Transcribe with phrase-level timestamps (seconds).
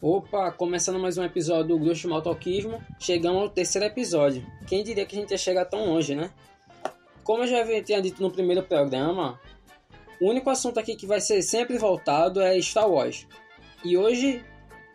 [0.00, 4.46] Opa, começando mais um episódio do Grupo Maltoquismo, chegamos ao terceiro episódio.
[4.64, 6.30] Quem diria que a gente ia chegar tão longe, né?
[7.24, 9.40] Como eu já tinha dito no primeiro programa,
[10.20, 13.26] o único assunto aqui que vai ser sempre voltado é Star Wars.
[13.84, 14.44] E hoje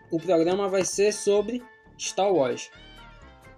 [0.09, 1.61] o programa vai ser sobre
[1.99, 2.71] Star Wars.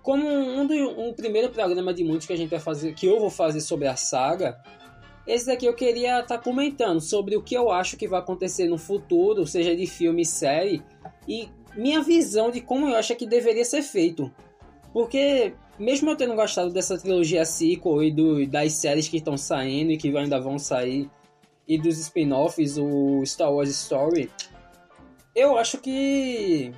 [0.02, 3.20] Como um, do, um primeiro programa de muitos que a gente vai fazer, que eu
[3.20, 4.59] vou fazer sobre a saga,
[5.28, 8.68] esse daqui eu queria estar tá comentando sobre o que eu acho que vai acontecer
[8.68, 10.84] no futuro, seja de filme série,
[11.28, 14.31] e minha visão de como eu acho que deveria ser feito.
[14.94, 19.91] Porque, mesmo eu tendo gostado dessa trilogia sequel e do, das séries que estão saindo
[19.91, 21.09] e que ainda vão sair,
[21.67, 24.30] e dos spin-offs, o Star Wars Story,
[25.36, 26.72] eu acho que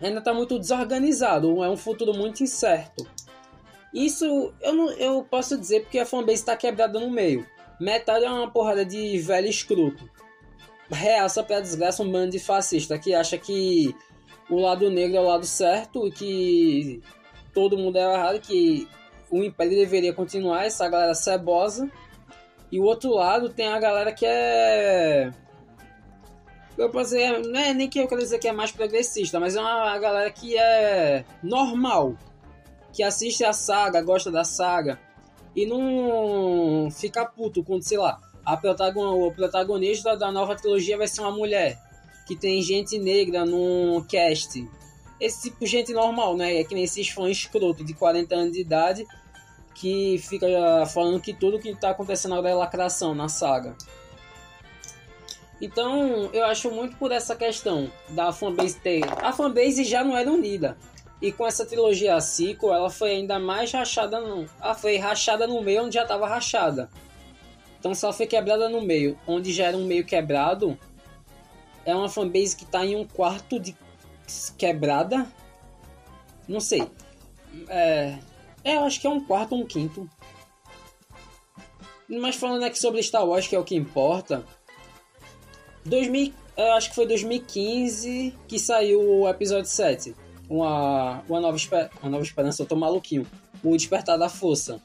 [0.00, 3.06] ainda está muito desorganizado, é um futuro muito incerto.
[3.96, 7.46] Isso eu, não, eu posso dizer porque a fanbase está quebrada no meio.
[7.80, 10.08] Metade é uma porrada de velho escroto
[10.90, 13.94] reaça pra desgraça um bando de fascista que acha que
[14.48, 17.02] o lado negro é o lado certo e que
[17.52, 18.88] todo mundo é errado, que
[19.30, 21.90] o Império deveria continuar, essa galera cebosa.
[22.70, 25.30] E o outro lado tem a galera que é.
[26.76, 29.56] Eu posso dizer, não é nem que eu quero dizer que é mais progressista, mas
[29.56, 32.14] é uma galera que é normal.
[32.96, 34.98] Que assiste a saga, gosta da saga.
[35.54, 41.06] E não fica puto quando, sei lá, a protagon, o protagonista da nova trilogia vai
[41.06, 41.78] ser uma mulher.
[42.26, 44.66] Que tem gente negra no cast.
[45.20, 46.56] Esse tipo de gente normal, né?
[46.56, 49.06] É que nem esses fãs escroto de 40 anos de idade
[49.74, 50.46] que fica
[50.86, 53.76] falando que tudo que tá acontecendo agora é lacração na saga.
[55.60, 59.02] Então, eu acho muito por essa questão da fanbase ter.
[59.22, 60.78] A fanbase já não era unida.
[61.20, 64.20] E com essa trilogia sequel, ela foi ainda mais rachada.
[64.20, 64.46] No...
[64.60, 66.90] Ela foi rachada no meio onde já estava rachada.
[67.78, 70.78] Então se ela foi quebrada no meio, onde já era um meio quebrado,
[71.84, 73.76] é uma fanbase que está em um quarto de
[74.58, 75.26] quebrada.
[76.48, 76.86] Não sei.
[77.68, 78.18] É,
[78.64, 80.08] é, eu acho que é um quarto ou um quinto.
[82.08, 84.44] Mas falando aqui sobre Star Wars, que é o que importa.
[85.84, 90.14] 2000, eu acho que foi 2015 que saiu o episódio 7.
[90.48, 91.58] Uma, uma, nova,
[92.02, 93.26] uma nova esperança, eu tô maluquinho.
[93.62, 94.80] O Despertar da Força.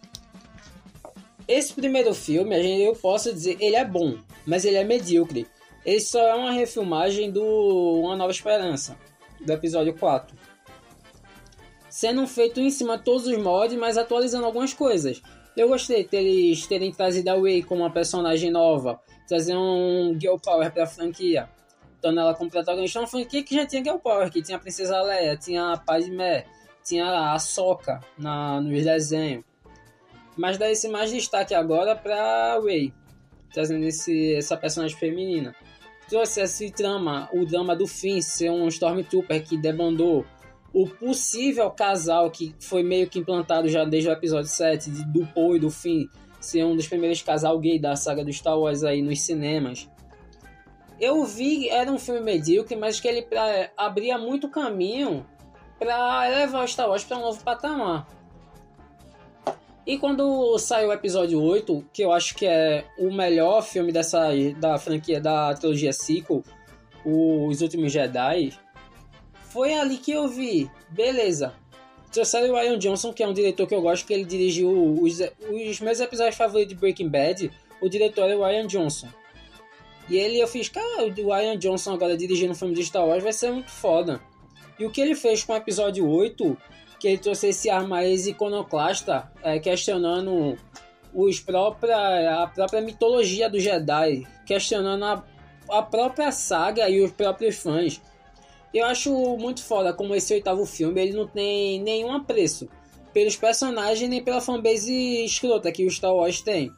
[1.48, 5.48] Esse primeiro filme, a gente, eu posso dizer, ele é bom, mas ele é medíocre.
[5.86, 8.96] Ele só é uma refilmagem do Uma Nova Esperança,
[9.40, 10.36] do episódio 4.
[11.90, 15.22] Sendo feito em cima de todos os mods, mas atualizando algumas coisas.
[15.58, 20.38] Eu gostei de eles terem trazido a Wei como uma personagem nova, trazer um Girl
[20.38, 21.50] Power pra franquia,
[22.02, 23.00] tornando ela como protagonista.
[23.00, 26.46] Uma franquia que já tinha Girl Power, que tinha a Princesa Leia, tinha a Padmé,
[26.84, 29.44] tinha a Soca na, nos desenhos.
[30.36, 32.94] Mas dá esse mais destaque agora pra Rey,
[33.54, 35.56] trazendo esse, essa personagem feminina.
[36.10, 40.26] Trouxe esse trama, o drama do fim ser um Stormtrooper que debandou
[40.74, 45.26] o possível casal que foi meio que implantado já desde o episódio 7, de, do
[45.28, 46.08] Poe e do Finn,
[46.40, 49.90] ser um dos primeiros casal gay da saga do Star Wars aí nos cinemas.
[51.02, 55.26] Eu vi, era um filme medíocre, mas que ele pra, abria muito caminho
[55.80, 58.08] para elevar o Star Wars para um novo patamar.
[59.84, 64.30] E quando saiu o episódio 8, que eu acho que é o melhor filme dessa
[64.60, 66.44] da franquia da trilogia sequel,
[67.04, 68.54] Os Últimos Jedi,
[69.50, 71.56] foi ali que eu vi, beleza.
[72.12, 74.70] Trouxeram o Ryan Johnson, que é um diretor que eu gosto, que ele dirigiu
[75.02, 75.20] os,
[75.50, 77.52] os meus episódios favoritos de Breaking Bad.
[77.82, 79.08] O diretor é o Ryan Johnson.
[80.10, 83.24] E ele eu fiz, cara, o Ryan Johnson agora dirigindo um filme de Star Wars
[83.24, 84.22] vai ser muito foda.
[84.78, 86.58] E o que ele fez com o episódio 8
[87.02, 90.56] que ele trouxe esse ar mais iconoclasta, é, questionando
[91.12, 95.24] os própria, a própria mitologia do Jedi, questionando a,
[95.72, 98.00] a própria saga e os próprios fãs.
[98.72, 102.70] Eu acho muito foda como esse oitavo filme ele não tem nenhum apreço
[103.12, 106.72] pelos personagens nem pela fanbase escrota que o Star Wars tem.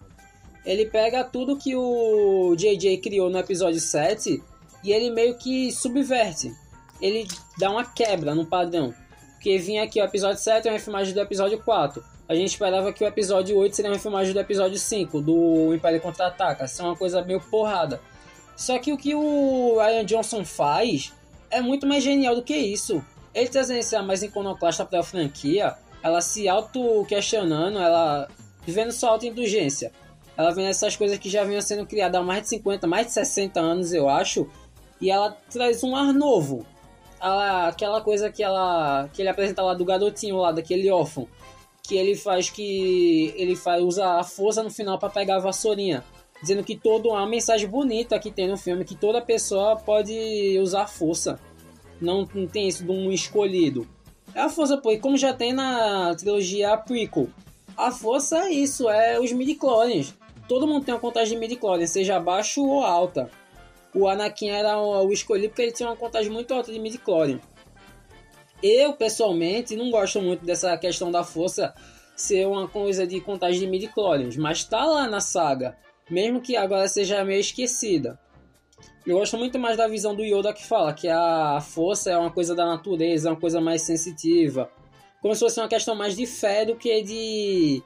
[0.66, 4.42] Ele pega tudo que o JJ criou no episódio 7
[4.84, 6.54] e ele meio que subverte.
[7.02, 7.28] Ele
[7.58, 8.94] dá uma quebra no padrão.
[9.34, 12.04] Porque vinha aqui o episódio 7 é uma filmagem do episódio 4.
[12.28, 16.00] A gente esperava que o episódio 8 seria uma filmagem do episódio 5, do Império
[16.00, 16.64] Contra-Ataca.
[16.64, 18.00] Isso é uma coisa meio porrada.
[18.56, 21.12] Só que o que o Ryan Johnson faz
[21.52, 23.04] é muito mais genial do que isso.
[23.34, 28.30] Ele trazendo esse mais iconoclasta para a franquia, ela se auto-questionando, ela
[28.66, 29.92] vivendo sua auto-indulgência.
[30.36, 33.14] Ela vendo essas coisas que já vinham sendo criadas há mais de 50, mais de
[33.14, 34.48] 60 anos, eu acho,
[35.00, 36.66] e ela traz um ar novo
[37.24, 41.28] a, aquela coisa que ela que ele apresenta lá do garotinho lá, daquele órfão,
[41.82, 46.04] que ele faz que ele faz usa a força no final para pegar a vassourinha,
[46.42, 50.88] dizendo que toda uma mensagem bonita que tem no filme que toda pessoa pode usar
[50.88, 51.40] força.
[52.02, 53.88] Não, não tem isso de um escolhido.
[54.36, 57.30] É a força, pô, e como já tem na trilogia prequel.
[57.78, 60.14] A força é isso, é os midi-clones.
[60.48, 63.30] Todo mundo tem uma contagem de midi-clones, seja baixa ou alta.
[63.94, 67.40] O Anakin era o escolhido porque ele tinha uma contagem muito alta de midi-clone.
[68.62, 71.74] Eu, pessoalmente, não gosto muito dessa questão da força
[72.16, 75.78] ser uma coisa de contagem de midi-clones, mas tá lá na saga,
[76.10, 78.20] mesmo que agora seja meio esquecida.
[79.06, 82.32] Eu gosto muito mais da visão do Yoda que fala que a força é uma
[82.32, 84.72] coisa da natureza, é uma coisa mais sensitiva.
[85.22, 87.84] Como se fosse uma questão mais de fé do que de.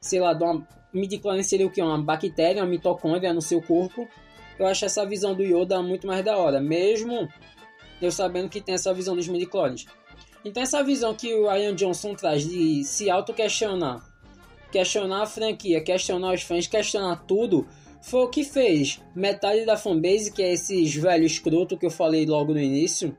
[0.00, 1.80] Sei lá, de uma midi-clone seria o que?
[1.80, 4.08] Uma bactéria, uma mitocôndria no seu corpo.
[4.58, 7.28] Eu acho essa visão do Yoda muito mais da hora, mesmo
[8.00, 9.86] eu sabendo que tem essa visão dos midi-clones.
[10.44, 14.02] Então essa visão que o Ryan Johnson traz de se auto-questionar,
[14.70, 17.66] questionar a franquia, questionar os fãs, questionar tudo,
[18.00, 22.24] foi o que fez metade da fanbase, que é esses velhos escroto que eu falei
[22.24, 23.16] logo no início,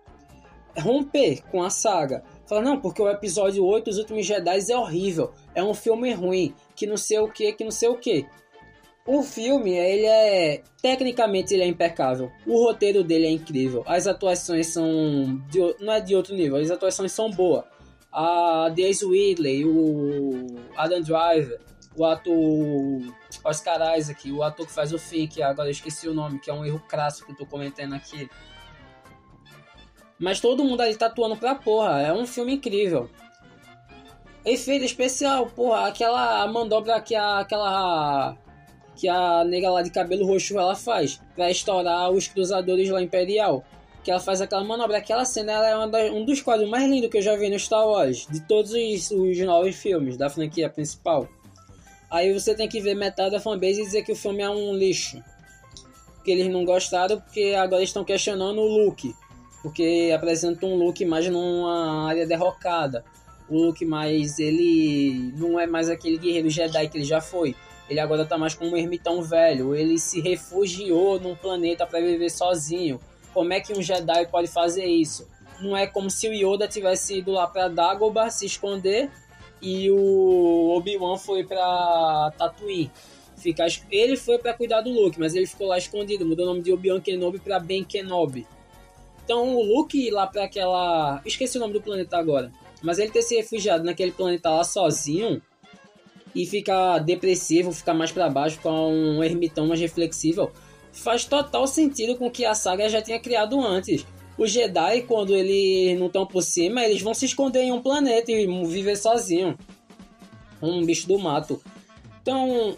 [0.77, 2.24] romper com a saga.
[2.47, 6.53] Falar, não, porque o episódio 8, Os Últimos Jedi, é horrível, é um filme ruim,
[6.81, 8.25] que não sei o que, que não sei o que.
[9.05, 10.63] O filme, ele é.
[10.81, 12.31] Tecnicamente, ele é impecável.
[12.43, 13.83] O roteiro dele é incrível.
[13.85, 15.39] As atuações são.
[15.47, 17.65] De, não é de outro nível, as atuações são boas.
[18.11, 21.59] A Daisy Ridley, o Adam Driver,
[21.95, 22.35] o ator
[23.43, 26.49] Oscar Isaac, o ator que faz o Finn, que agora eu esqueci o nome, que
[26.49, 28.27] é um erro crasso que eu tô comentando aqui.
[30.19, 32.01] Mas todo mundo ali tá atuando pra porra.
[32.01, 33.07] É um filme incrível.
[34.43, 38.35] Efeito especial, porra, aquela mandobra que a, aquela
[38.95, 43.63] que a nega lá de cabelo roxo ela faz para estourar os cruzadores lá Imperial.
[44.03, 44.97] Que ela faz aquela manobra.
[44.97, 47.88] Aquela cena ela é um dos quadros mais lindos que eu já vi no Star
[47.88, 51.27] Wars, de todos os, os novos filmes da franquia principal.
[52.09, 54.75] Aí você tem que ver metade da fanbase e dizer que o filme é um
[54.75, 55.23] lixo.
[56.25, 59.15] Que eles não gostaram porque agora estão questionando o look.
[59.61, 63.05] Porque apresenta um look mais numa área derrocada.
[63.51, 64.39] Look mais.
[64.39, 67.56] Ele não é mais aquele guerreiro Jedi que ele já foi.
[67.89, 69.75] Ele agora tá mais como um ermitão velho.
[69.75, 73.00] Ele se refugiou num planeta para viver sozinho.
[73.33, 75.27] Como é que um Jedi pode fazer isso?
[75.59, 79.09] Não é como se o Yoda tivesse ido lá para Dagobah se esconder
[79.62, 82.92] e o Obi-Wan foi para Tatooine.
[83.38, 86.62] Ficar, ele foi para cuidar do Luke, mas ele ficou lá escondido, mudou o nome
[86.62, 88.45] de Obi-Wan Kenobi para Ben Kenobi.
[89.24, 93.21] Então o Luke lá para aquela, esqueci o nome do planeta agora, mas ele ter
[93.21, 95.41] se refugiado naquele planeta lá sozinho,
[96.33, 100.51] e ficar depressivo, ficar mais para baixo, ficar um ermitão mais reflexível,
[100.91, 104.05] faz total sentido com o que a saga já tinha criado antes.
[104.37, 108.31] Os Jedi, quando eles não estão por cima, eles vão se esconder em um planeta
[108.31, 109.57] e viver sozinho.
[110.61, 111.61] Um bicho do mato.
[112.21, 112.77] Então,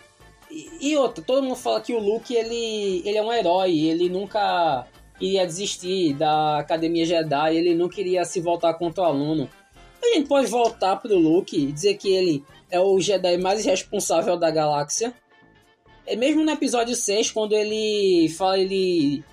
[0.82, 4.88] e outra, todo mundo fala que o Luke ele, ele é um herói, ele nunca
[5.22, 9.50] iria desistir da Academia Jedi, ele não queria se voltar contra o aluno.
[10.04, 14.36] A gente pode voltar pro Luke e dizer que ele é o Jedi mais responsável
[14.36, 15.14] da galáxia.
[16.06, 19.24] É mesmo no episódio 6, quando ele fala, ele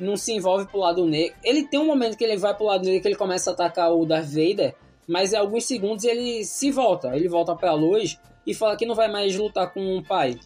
[0.00, 1.36] não se envolve pro lado negro.
[1.44, 3.92] Ele tem um momento que ele vai pro lado negro que ele começa a atacar
[3.92, 4.74] o Darth Vader,
[5.06, 7.14] mas em alguns segundos ele se volta.
[7.14, 10.40] Ele volta pra luz e fala que não vai mais lutar com o pai.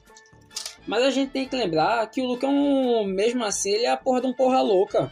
[0.88, 3.90] Mas a gente tem que lembrar que o Luke é um, mesmo assim, ele é
[3.90, 5.08] a porra de um porra louca.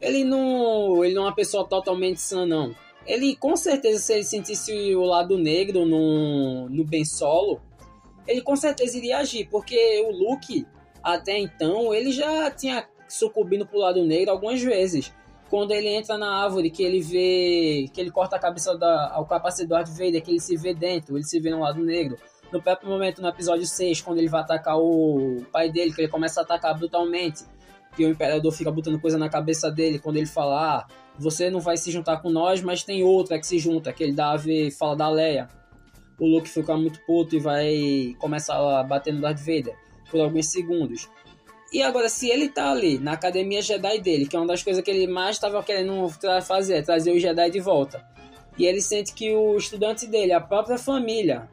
[0.00, 2.74] Ele não, ele não é uma pessoa totalmente sã, não
[3.08, 7.60] ele com certeza, se ele sentisse o lado negro no, no Ben Solo,
[8.26, 10.66] ele com certeza iria agir, porque o Luke,
[11.02, 15.10] até então, ele já tinha sucumbido pro lado negro algumas vezes.
[15.48, 17.88] Quando ele entra na árvore, que ele vê.
[17.94, 20.74] que ele corta a cabeça da, ao capacete do Darth Vader, que ele se vê
[20.74, 22.18] dentro, ele se vê no lado negro.
[22.52, 26.08] No próprio momento, no episódio 6, quando ele vai atacar o pai dele, que ele
[26.08, 27.44] começa a atacar brutalmente,
[27.96, 30.86] que o Imperador fica botando coisa na cabeça dele, quando ele fala, ah,
[31.18, 34.12] você não vai se juntar com nós, mas tem outra que se junta, que ele
[34.12, 35.48] dá a ver, fala da Leia.
[36.18, 39.76] O Luke fica muito puto e vai começar a bater no Darth Vader
[40.10, 41.08] por alguns segundos.
[41.72, 44.82] E agora, se ele tá ali na academia Jedi dele, que é uma das coisas
[44.82, 46.08] que ele mais estava querendo
[46.46, 48.04] fazer, trazer o Jedi de volta,
[48.56, 51.48] e ele sente que o estudante dele, a própria família,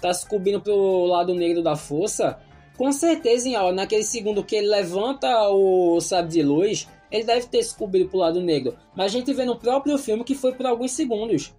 [0.00, 2.38] tá sucumbindo pro lado negro da força,
[2.76, 7.62] com certeza, ó, naquele segundo que ele levanta o sabre de luz, ele deve ter
[7.62, 8.74] se cobrido pro lado negro.
[8.92, 11.54] Mas a gente vê no próprio filme que foi por alguns segundos.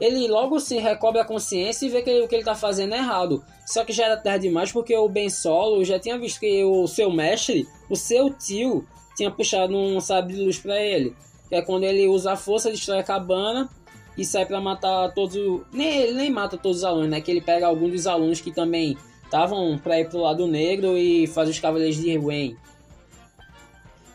[0.00, 2.96] Ele logo se recobre a consciência e vê que o que ele tá fazendo é
[2.96, 3.44] errado.
[3.66, 6.86] Só que já era tarde demais porque o Ben Solo já tinha visto que o
[6.86, 11.14] seu mestre, o seu tio, tinha puxado um sabre de luz para ele.
[11.50, 13.68] Que é quando ele usa a força, destrói a cabana
[14.16, 15.36] e sai para matar todos.
[15.74, 17.20] Nem ele nem mata todos os alunos, né?
[17.20, 21.26] Que ele pega alguns dos alunos que também estavam para ir pro lado negro e
[21.26, 22.56] faz os Cavaleiros de Wayne.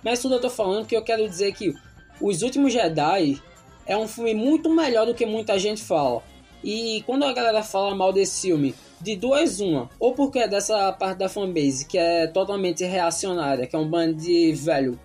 [0.05, 1.73] Mas tudo eu tô falando que eu quero dizer que
[2.21, 3.41] Os Últimos Jedi
[3.87, 6.21] é um filme muito melhor do que muita gente fala.
[6.63, 10.91] E quando a galera fala mal desse filme, de duas uma, ou porque é dessa
[10.93, 14.99] parte da fanbase que é totalmente reacionária, que é um bando de velho,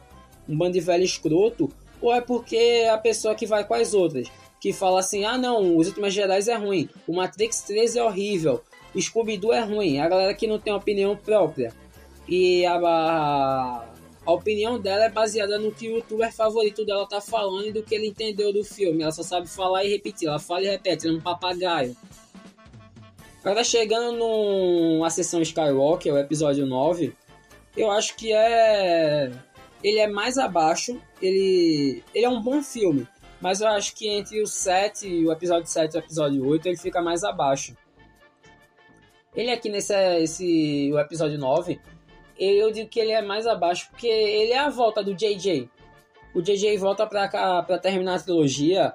[0.46, 3.94] um bando de velho escroto, ou é porque é a pessoa que vai com as
[3.94, 4.28] outras,
[4.60, 8.62] que fala assim: "Ah, não, os últimos Jedi é ruim, o Matrix 3 é horrível,
[8.94, 9.98] o Scooby-Doo é ruim".
[9.98, 11.72] A galera que não tem opinião própria.
[12.28, 13.89] E a, a,
[14.30, 17.82] a opinião dela é baseada no que o youtuber favorito dela tá falando e do
[17.82, 19.02] que ele entendeu do filme.
[19.02, 20.28] Ela só sabe falar e repetir.
[20.28, 21.96] Ela fala e repete, é um papagaio.
[23.44, 27.12] Agora chegando numa sessão Skywalker, o episódio 9,
[27.76, 29.32] eu acho que é.
[29.82, 31.00] Ele é mais abaixo.
[31.20, 33.08] Ele, ele é um bom filme.
[33.40, 36.76] Mas eu acho que entre o 7, o episódio 7 e o episódio 8, ele
[36.76, 37.74] fica mais abaixo.
[39.34, 41.80] Ele aqui nesse esse, o episódio 9,
[42.40, 45.68] eu digo que ele é mais abaixo porque ele é a volta do JJ.
[46.34, 48.94] O JJ volta pra cá pra terminar a trilogia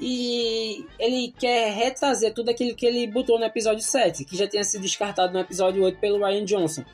[0.00, 4.64] e ele quer retrazer tudo aquilo que ele botou no episódio 7, que já tinha
[4.64, 6.84] sido descartado no episódio 8 pelo Ryan Johnson.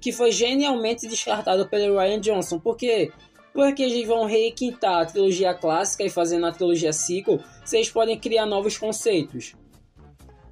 [0.00, 2.58] Que foi genialmente descartado pelo Ryan Johnson.
[2.58, 3.12] Por quê?
[3.52, 8.46] Porque eles vão requintar a trilogia clássica e fazendo a trilogia sequel, vocês podem criar
[8.46, 9.54] novos conceitos.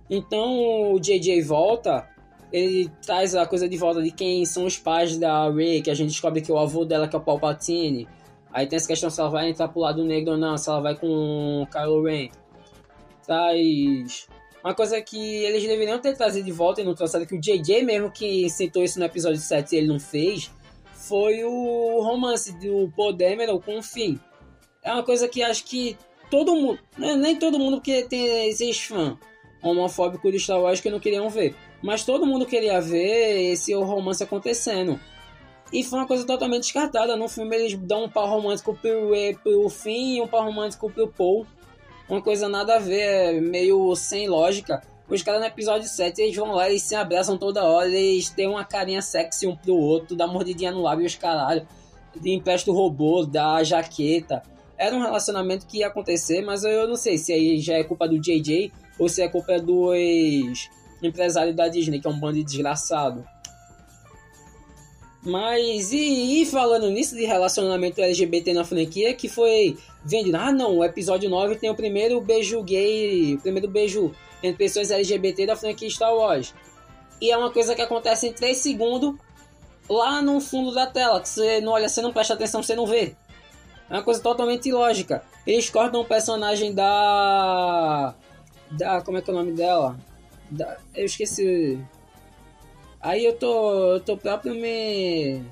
[0.09, 2.07] Então o JJ volta
[2.53, 5.95] ele traz a coisa de volta de quem são os pais da Rey, que a
[5.95, 8.07] gente descobre que o avô dela que é o Palpatine.
[8.53, 10.81] Aí tem essa questão se ela vai entrar pro lado negro ou não, se ela
[10.81, 12.29] vai com o Kylo Ren.
[13.27, 14.29] Traz
[14.63, 17.83] uma coisa que eles deveriam ter trazido de volta e não trouxeram, que o JJ
[17.83, 20.51] mesmo que sentou isso no episódio 7 e ele não fez,
[20.93, 24.19] foi o romance do Paul Dameron com o Finn.
[24.83, 25.97] É uma coisa que acho que
[26.31, 29.17] todo mundo, né, nem todo mundo que tem esses fãs
[29.63, 31.55] homofóbicos de Star Wars que não queriam ver.
[31.83, 35.01] Mas todo mundo queria ver esse romance acontecendo.
[35.73, 37.17] E foi uma coisa totalmente descartada.
[37.17, 39.11] No filme eles dão um par romântico pro,
[39.43, 41.47] pro fim e um par romântico pro Paul.
[42.09, 44.83] Uma coisa nada a ver, meio sem lógica.
[45.09, 48.47] Os caras no episódio 7 eles vão lá, eles se abraçam toda hora, eles têm
[48.47, 51.67] uma carinha sexy um pro outro, dá mordidinha no lábio e os caralho.
[52.25, 54.43] Empresta o robô, dá jaqueta.
[54.77, 58.07] Era um relacionamento que ia acontecer, mas eu não sei se aí já é culpa
[58.07, 60.69] do JJ ou se é culpa dos
[61.07, 63.25] empresário da Disney, que é um bando de desgraçado.
[65.25, 70.37] Mas, e, e, falando nisso de relacionamento LGBT na franquia, que foi vendido.
[70.37, 74.91] Ah, não, o episódio 9 tem o primeiro beijo gay, o primeiro beijo entre pessoas
[74.91, 76.53] LGBT da franquia Star Wars.
[77.21, 79.15] E é uma coisa que acontece em 3 segundos
[79.89, 82.87] lá no fundo da tela, que você não olha, você não presta atenção, você não
[82.87, 83.15] vê.
[83.89, 85.23] É uma coisa totalmente ilógica.
[85.47, 88.15] Eles cortam o personagem da.
[88.71, 89.03] Da.
[89.03, 89.97] Como é que é o nome dela?
[90.95, 91.79] Eu esqueci.
[93.01, 95.43] Aí eu tô, eu tô próprio me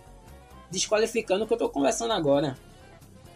[0.70, 2.56] desqualificando que eu tô conversando agora.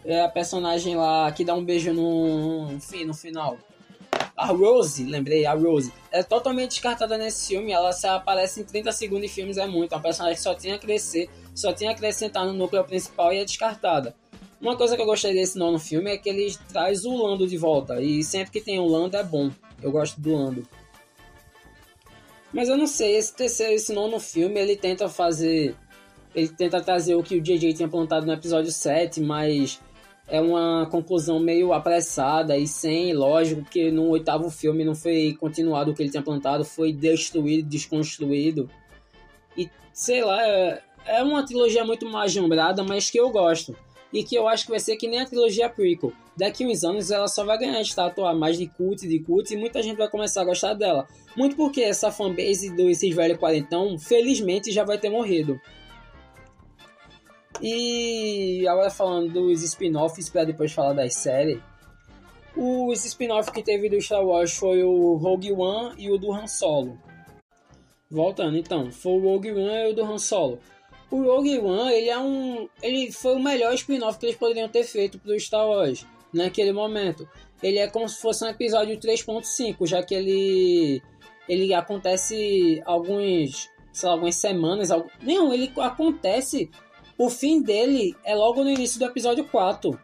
[0.05, 3.57] É a personagem lá que dá um beijo no, no final.
[4.37, 5.91] A Rose, lembrei, a Rose.
[6.11, 7.71] É totalmente descartada nesse filme.
[7.71, 9.93] Ela só aparece em 30 segundos de filmes, é muito.
[9.93, 13.33] É uma personagem que só tinha a crescer, só tinha a acrescentar no núcleo principal
[13.33, 14.15] e é descartada.
[14.59, 17.57] Uma coisa que eu gostei desse nono filme é que ele traz o Lando de
[17.57, 18.01] volta.
[18.01, 19.51] E sempre que tem o Lando é bom.
[19.81, 20.67] Eu gosto do Lando.
[22.55, 25.75] Mas eu não sei, esse terceiro, esse nono filme, ele tenta fazer.
[26.33, 29.81] Ele tenta trazer o que o JJ tinha plantado no episódio 7, mas
[30.25, 35.91] é uma conclusão meio apressada e sem lógico, que no oitavo filme não foi continuado
[35.91, 38.69] o que ele tinha plantado, foi destruído, desconstruído.
[39.57, 43.75] E sei lá, é, é uma trilogia muito mais lembrada, mas que eu gosto
[44.15, 46.13] e que eu acho que vai ser que nem a trilogia prequel.
[46.37, 49.83] Daqui uns anos ela só vai ganhar estátua mais de cult, de cult, e muita
[49.83, 51.05] gente vai começar a gostar dela.
[51.35, 55.59] Muito porque essa fanbase desses velhos quarentão, felizmente, já vai ter morrido.
[57.61, 61.59] E agora falando dos spin-offs, para depois falar das séries.
[62.55, 66.47] Os spin-offs que teve do Star Wars foi o Rogue One e o do Han
[66.47, 66.97] Solo.
[68.09, 70.57] Voltando então, foi o Rogue One e o do Han Solo.
[71.09, 72.67] O Rogue One, ele é um.
[72.81, 77.27] Ele foi o melhor spin-off que eles poderiam ter feito pro Star Wars naquele momento.
[77.61, 81.01] Ele é como se fosse um episódio 3.5, já que ele.
[81.47, 83.69] Ele acontece alguns.
[83.93, 84.91] sei lá, algumas semanas.
[84.91, 86.69] Algum, não, ele acontece.
[87.17, 89.97] O fim dele é logo no início do episódio 4.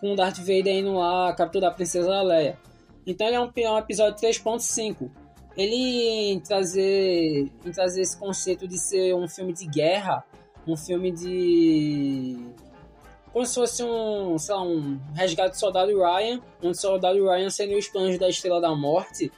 [0.00, 2.58] Com o Darth Vader indo lá capturar a Princesa Leia.
[3.06, 5.10] Então ele é um, é um episódio 3.5
[5.56, 10.24] ele em trazer, em trazer esse conceito de ser um filme de guerra
[10.66, 12.36] um filme de.
[13.32, 17.50] Como se fosse um, sei lá, um resgate do soldado Ryan, onde o soldado Ryan
[17.50, 19.30] seria os planos da Estrela da Morte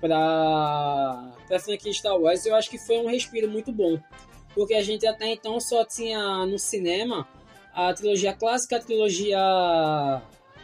[0.00, 2.46] para a franquia Star Wars.
[2.46, 3.98] Eu acho que foi um respiro muito bom,
[4.54, 7.26] porque a gente até então só tinha no cinema
[7.74, 10.22] a trilogia clássica, a trilogia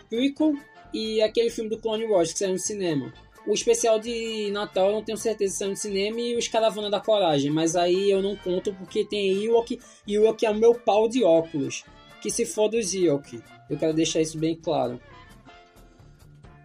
[0.08, 0.54] prequel
[0.92, 3.12] e aquele filme do Clone Wars que saiu no cinema.
[3.46, 6.90] O especial de Natal eu não tenho certeza se saiu no cinema e os Caravana
[6.90, 10.74] da Coragem, mas aí eu não conto porque tem Ewok e Ewok é o meu
[10.74, 11.84] pau de óculos.
[12.20, 13.42] Que se for dos Ewok.
[13.68, 15.00] Eu quero deixar isso bem claro.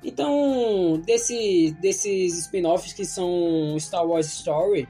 [0.04, 4.88] Então, desse, desses spin-offs que são Star Wars Story,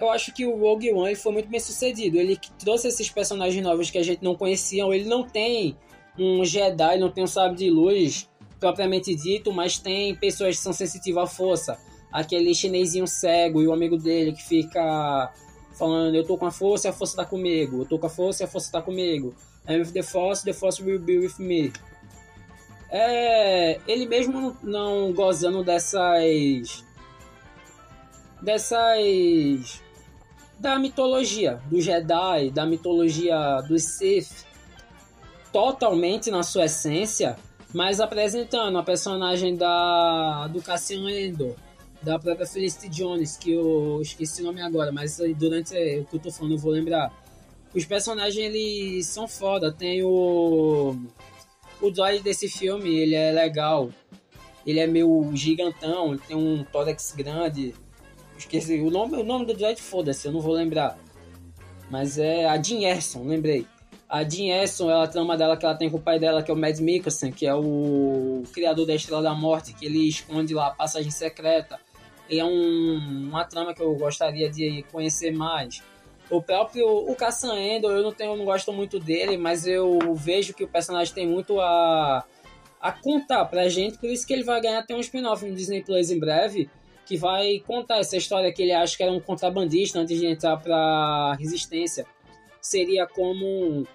[0.00, 2.18] eu acho que o Rogue One foi muito bem sucedido.
[2.18, 4.84] Ele trouxe esses personagens novos que a gente não conhecia.
[4.84, 5.76] Ele não tem
[6.18, 8.29] um Jedi, não tem um sábio de luz
[8.60, 11.78] propriamente dito, mas tem pessoas que são sensitivas à força.
[12.12, 15.32] Aquele chinesinho cego e o amigo dele que fica
[15.72, 17.82] falando: Eu tô com a força e a força tá comigo.
[17.82, 19.34] Eu tô com a força e a força tá comigo.
[19.68, 21.72] I'm with the force, the force will be with me.
[22.90, 26.84] É, ele mesmo não gozando dessas.
[28.42, 29.80] dessas
[30.58, 34.44] da mitologia do Jedi, da mitologia do Sith,
[35.50, 37.36] totalmente na sua essência,
[37.72, 41.54] mas apresentando a personagem da do Cassian Endor,
[42.02, 46.20] da própria Felicity Jones, que eu esqueci o nome agora, mas durante o que eu
[46.20, 47.12] tô falando eu vou lembrar.
[47.74, 50.96] Os personagens eles são foda, tem o
[51.80, 53.90] o droid desse filme, ele é legal.
[54.66, 57.74] Ele é meio gigantão, ele tem um tórax grande,
[58.40, 60.98] Esqueci o nome, o nome do droid, foda-se, eu não vou lembrar.
[61.90, 63.66] Mas é a Jean Erson, lembrei.
[64.10, 66.54] A Jean Erson, ela trama dela que ela tem com o pai dela, que é
[66.54, 70.66] o Mads Mikkelsen, que é o criador da Estrela da Morte, que ele esconde lá
[70.66, 71.78] a passagem secreta.
[72.28, 75.80] E é um, uma trama que eu gostaria de conhecer mais.
[76.28, 80.54] O próprio o Cassian Endor, eu não tenho, não gosto muito dele, mas eu vejo
[80.54, 82.24] que o personagem tem muito a
[82.80, 85.82] a contar pra gente, por isso que ele vai ganhar até um spin-off no Disney
[85.82, 86.70] Plus em breve,
[87.04, 90.56] que vai contar essa história que ele acha que era um contrabandista antes de entrar
[90.56, 92.06] para resistência.
[92.60, 93.86] Seria como,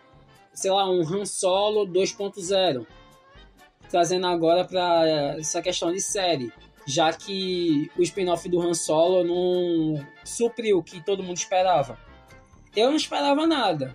[0.56, 2.88] sei lá, um Han Solo 2.0,
[3.90, 6.52] trazendo agora para essa questão de série,
[6.88, 12.00] já que o spin-off do Han Solo não supriu o que todo mundo esperava.
[12.76, 13.94] Eu não esperava nada.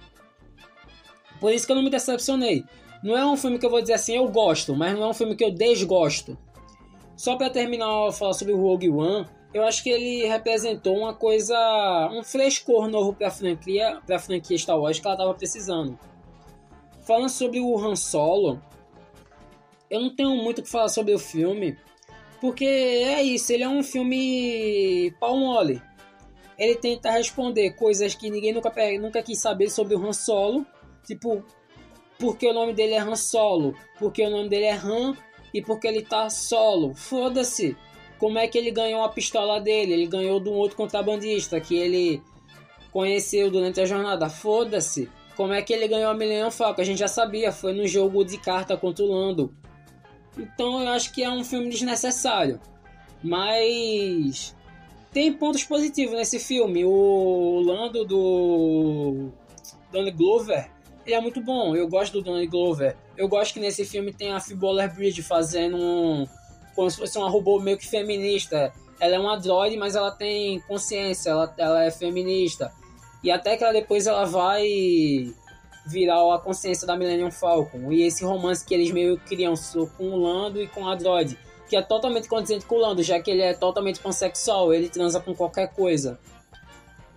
[1.40, 2.64] Por isso que eu não me decepcionei.
[3.02, 5.14] Não é um filme que eu vou dizer assim, eu gosto, mas não é um
[5.14, 6.36] filme que eu desgosto.
[7.16, 11.56] Só para terminar, falar sobre o Rogue One, eu acho que ele representou uma coisa,
[12.12, 15.98] um frescor novo para a franquia, para franquia Star Wars que ela tava precisando.
[17.02, 18.62] Falando sobre o Han Solo,
[19.90, 21.76] eu não tenho muito o que falar sobre o filme,
[22.40, 25.82] porque é isso, ele é um filme pau mole.
[26.58, 30.66] Ele tenta responder coisas que ninguém nunca, nunca quis saber sobre o Han Solo,
[31.06, 31.42] tipo,
[32.18, 35.16] porque o nome dele é Han Solo, porque o nome dele é Han
[35.52, 36.94] e porque ele tá solo.
[36.94, 37.76] Foda-se.
[38.18, 39.94] Como é que ele ganhou a pistola dele?
[39.94, 42.22] Ele ganhou de um outro contrabandista que ele
[42.92, 44.28] conheceu durante a jornada.
[44.28, 45.10] Foda-se.
[45.40, 46.82] Como é que ele ganhou a Millennium Falcon?
[46.82, 49.54] A gente já sabia, foi no jogo de carta contra o Lando.
[50.36, 52.60] Então eu acho que é um filme desnecessário.
[53.24, 54.54] Mas
[55.10, 56.84] tem pontos positivos nesse filme.
[56.84, 59.30] O Lando do
[59.90, 60.70] Donald Glover
[61.06, 61.74] ele é muito bom.
[61.74, 62.94] Eu gosto do Donald Glover.
[63.16, 66.26] Eu gosto que nesse filme tem a Phoebe Waller-Bridge fazendo um...
[66.76, 68.74] Como se fosse uma robô meio que feminista.
[69.00, 71.30] Ela é uma droid, mas ela tem consciência.
[71.30, 72.70] Ela, ela é feminista.
[73.22, 75.32] E até que ela depois ela vai
[75.86, 77.92] virar a consciência da Millennium Falcon.
[77.92, 79.54] E esse romance que eles meio criam
[79.96, 81.38] com o Lando e com a droid.
[81.68, 84.72] Que é totalmente condizente com o Lando, já que ele é totalmente pansexual.
[84.72, 86.18] Ele transa com qualquer coisa.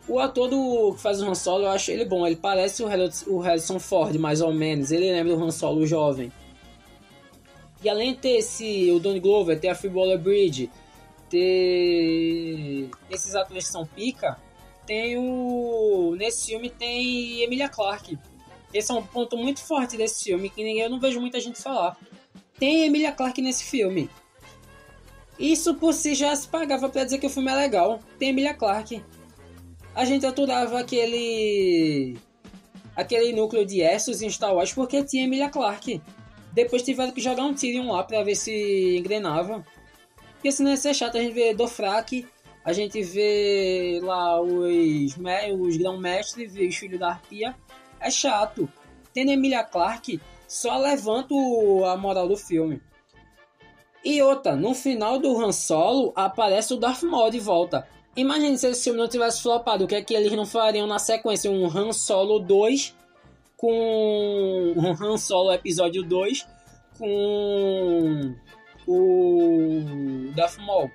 [0.07, 2.27] O ator do, que faz o Han Solo, eu acho ele bom.
[2.27, 4.91] Ele parece o Harrison Ford, mais ou menos.
[4.91, 6.31] Ele lembra o Han Solo jovem.
[7.83, 10.69] E além de ter esse, o Donnie Glover, ter a Phoebe Waller-Bridge,
[11.29, 14.37] ter esses atores que são pica,
[14.85, 16.15] tem o...
[16.17, 18.17] Nesse filme tem Emilia Clarke.
[18.73, 21.97] Esse é um ponto muito forte desse filme, que eu não vejo muita gente falar.
[22.59, 24.09] Tem Emilia Clarke nesse filme.
[25.37, 27.99] Isso por si já se pagava para dizer que o filme é legal.
[28.17, 29.03] Tem Emilia Clarke
[29.95, 32.17] a gente aturava aquele
[32.95, 36.01] aquele núcleo de Essos em Star Wars porque tinha Emilia Clarke.
[36.51, 39.65] Depois tiveram que jogar um Tyrion lá pra ver se engrenava.
[40.33, 42.27] Porque senão ia ser chato, a gente vê Dofrak,
[42.63, 45.15] a gente vê lá os,
[45.59, 47.55] os grão-mestres, os filhos da arpia.
[47.99, 48.69] É chato.
[49.13, 51.33] Tendo Emilia Clarke, só levanta
[51.87, 52.81] a moral do filme.
[54.03, 57.87] E outra, no final do Han Solo aparece o Darth Maul de volta.
[58.15, 60.99] Imagine se esse filme não tivesse flopado, o que é que eles não fariam na
[60.99, 61.49] sequência?
[61.49, 62.95] Um Han Solo 2
[63.57, 66.45] com um Han Solo episódio 2
[66.97, 68.35] com
[68.87, 70.91] o Darth Maul.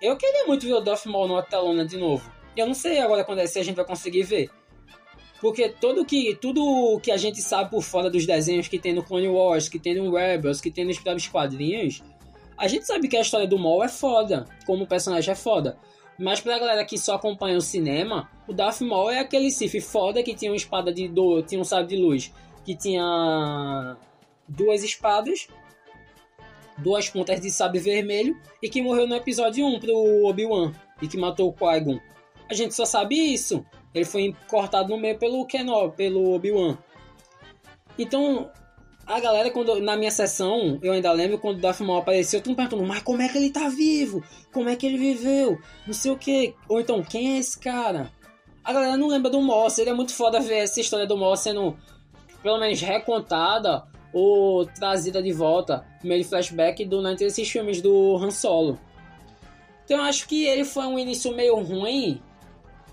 [0.00, 2.30] Eu queria muito ver o Darth Maul numa telona de novo.
[2.56, 4.50] Eu não sei agora quando é, se a gente vai conseguir ver.
[5.40, 9.02] Porque todo que, tudo que a gente sabe por fora dos desenhos que tem no
[9.02, 12.02] Clone Wars, que tem no Rebels, que tem nos próprios quadrinhos,
[12.56, 15.78] a gente sabe que a história do Maul é foda, como personagem é foda.
[16.18, 20.22] Mas pra galera que só acompanha o cinema, o Darth Maul é aquele Sith foda
[20.22, 22.32] que tinha uma espada de do, tinha um sabre de luz,
[22.64, 23.96] que tinha
[24.46, 25.48] duas espadas,
[26.82, 31.16] duas pontas de sabre vermelho e que morreu no episódio 1 pro Obi-Wan e que
[31.16, 31.98] matou o Qui-Gon.
[32.48, 33.64] A gente só sabe isso.
[33.94, 36.78] Ele foi cortado no meio pelo Kenobi, pelo Obi-Wan.
[37.98, 38.50] Então,
[39.06, 42.50] a galera, quando na minha sessão, eu ainda lembro quando o Darth Maul apareceu, todo
[42.50, 44.22] mundo perguntando, mas como é que ele tá vivo?
[44.52, 45.58] Como é que ele viveu?
[45.86, 46.54] Não sei o que.
[46.68, 48.10] Ou então, quem é esse cara?
[48.62, 51.76] A galera não lembra do Maul, seria muito foda ver essa história do Maul sendo,
[52.42, 58.78] pelo menos, recontada ou trazida de volta, meio flashback durante esses filmes do Han Solo.
[59.84, 62.20] Então eu acho que ele foi um início meio ruim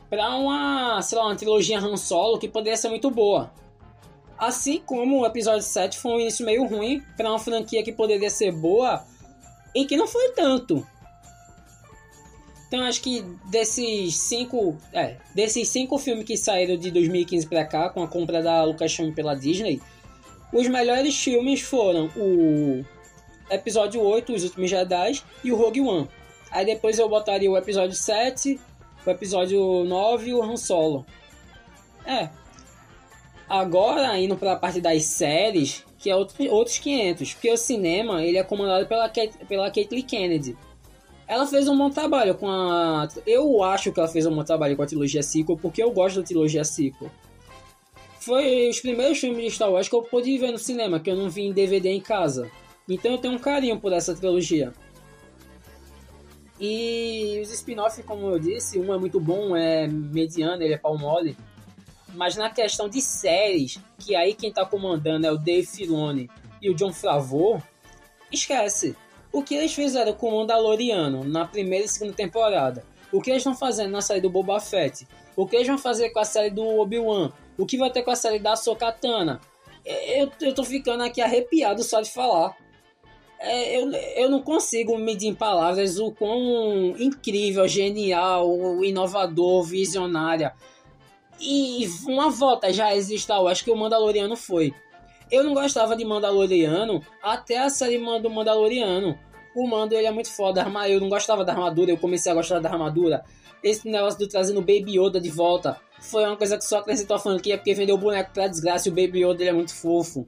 [0.10, 3.52] para uma, sei lá, uma trilogia Han Solo que poderia ser muito boa.
[4.38, 8.30] Assim como o episódio 7 foi um início meio ruim para uma franquia que poderia
[8.30, 9.04] ser boa
[9.74, 10.86] e que não foi tanto.
[12.68, 17.90] Então acho que desses cinco, é, desses cinco filmes que saíram de 2015 para cá
[17.90, 19.82] com a compra da Lucasfilm pela Disney,
[20.52, 22.84] os melhores filmes foram o
[23.50, 26.10] episódio 8, Os Últimos Jedi, e o Rogue One.
[26.52, 28.60] Aí depois eu botaria o episódio 7,
[29.06, 31.06] o episódio 9 e o Han Solo.
[32.06, 32.30] É.
[33.50, 38.24] Agora, indo para a parte das séries, que é outro, outros 500, porque o cinema
[38.24, 39.10] ele é comandado pela,
[39.48, 40.58] pela Caitlyn Kennedy.
[41.28, 43.08] Ela fez um bom trabalho com a...
[43.26, 46.22] Eu acho que ela fez um bom trabalho com a trilogia sequel, porque eu gosto
[46.22, 47.12] da trilogia sequel.
[48.28, 51.16] Foi os primeiros filmes de Star Wars que eu pude ver no cinema, que eu
[51.16, 52.52] não vi em DVD em casa.
[52.86, 54.74] Então eu tenho um carinho por essa trilogia.
[56.60, 60.98] E os spin-offs, como eu disse, um é muito bom, é mediano, ele é pau
[60.98, 61.38] mole.
[62.16, 66.30] Mas na questão de séries, que aí quem tá comandando é o Dave Filoni
[66.62, 67.64] e o John Favreau,
[68.30, 68.94] esquece.
[69.32, 73.40] O que eles fizeram com o Mandaloriano na primeira e segunda temporada, o que eles
[73.40, 76.50] estão fazendo na série do Boba Fett, o que eles vão fazer com a série
[76.50, 79.42] do Obi-Wan, o que vai ter com a série da Sokatana.
[79.86, 82.56] Eu, eu tô ficando aqui arrepiado só de falar
[83.40, 90.54] é, eu, eu não consigo medir em palavras o quão incrível, genial, inovador, visionária.
[91.40, 94.74] E uma volta já existe, eu acho que o Mandaloriano foi.
[95.30, 99.18] Eu não gostava de Mandaloriano até a série do Mandaloriano.
[99.56, 102.60] O Mando ele é muito foda, eu não gostava da armadura, eu comecei a gostar
[102.60, 103.24] da armadura.
[103.64, 107.20] Esse negócio do trazendo Baby Yoda de volta foi uma coisa que só acrescentou a
[107.20, 110.26] franquia porque vendeu o boneco pra desgraça e o Baby Yoda ele é muito fofo.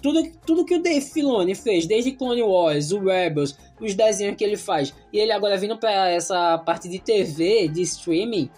[0.00, 4.44] Tudo, tudo que o Dave Filoni fez, desde Clone Wars, o Rebels, os desenhos que
[4.44, 8.48] ele faz, e ele agora vindo para essa parte de TV, de streaming,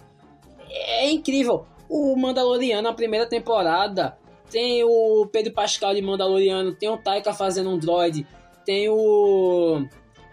[0.69, 1.65] é incrível.
[1.89, 4.17] O Mandaloriano, a primeira temporada,
[4.51, 8.27] tem o Pedro Pascal de Mandaloriano, tem o Taika fazendo um droid,
[8.65, 9.85] tem o.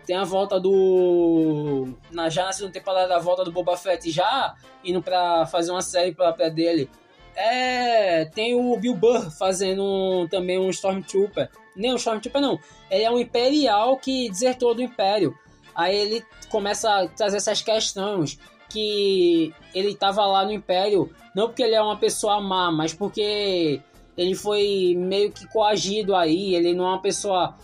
[0.06, 1.88] Tem a volta do.
[2.30, 6.12] Já na segunda temporada, a volta do Boba Fett já indo para fazer uma série
[6.12, 6.90] própria dele.
[7.34, 11.48] É, tem o Bill Burr fazendo um, também um Stormtrooper.
[11.76, 12.58] Nem um Stormtrooper, não.
[12.90, 15.38] Ele é um imperial que desertou do Império.
[15.74, 18.38] Aí ele começa a trazer essas questões
[18.68, 23.80] que ele estava lá no Império, não porque ele é uma pessoa má, mas porque
[24.16, 27.54] ele foi meio que coagido aí, ele não é uma pessoa.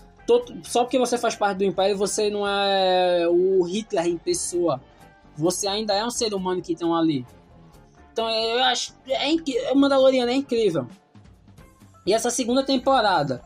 [0.62, 4.80] Só porque você faz parte do Império, você não é o Hitler em pessoa.
[5.36, 7.26] Você ainda é um ser humano que estão ali.
[8.12, 8.94] Então eu acho.
[9.08, 10.86] É o Mandaloriano é incrível.
[12.06, 13.42] E essa segunda temporada,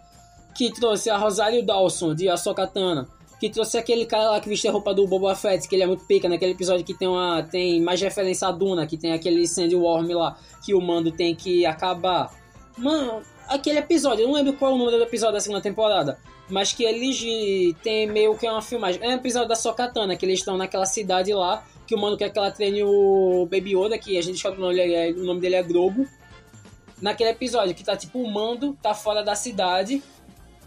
[0.54, 4.66] que trouxe a Rosário Dawson de Ahsoka Tano, que trouxe aquele cara lá que veste
[4.66, 7.42] a roupa do Boba Fett, que ele é muito pica, naquele episódio que tem uma
[7.42, 11.64] tem mais referência a Duna, que tem aquele Sandworm lá, que o Mando tem que
[11.64, 12.34] acabar.
[12.76, 16.18] Mano, aquele episódio, eu não lembro qual é o número do episódio da segunda temporada,
[16.48, 19.02] mas que eles tem meio que uma filmagem.
[19.02, 22.30] É um episódio da Sokatana, que eles estão naquela cidade lá, que o mano quer
[22.30, 25.24] que ela treine o Baby Yoda, que a gente descobre o nome dele é, o
[25.24, 26.06] nome dele é Grogu.
[27.00, 30.02] Naquele episódio que tá tipo o Mando tá fora da cidade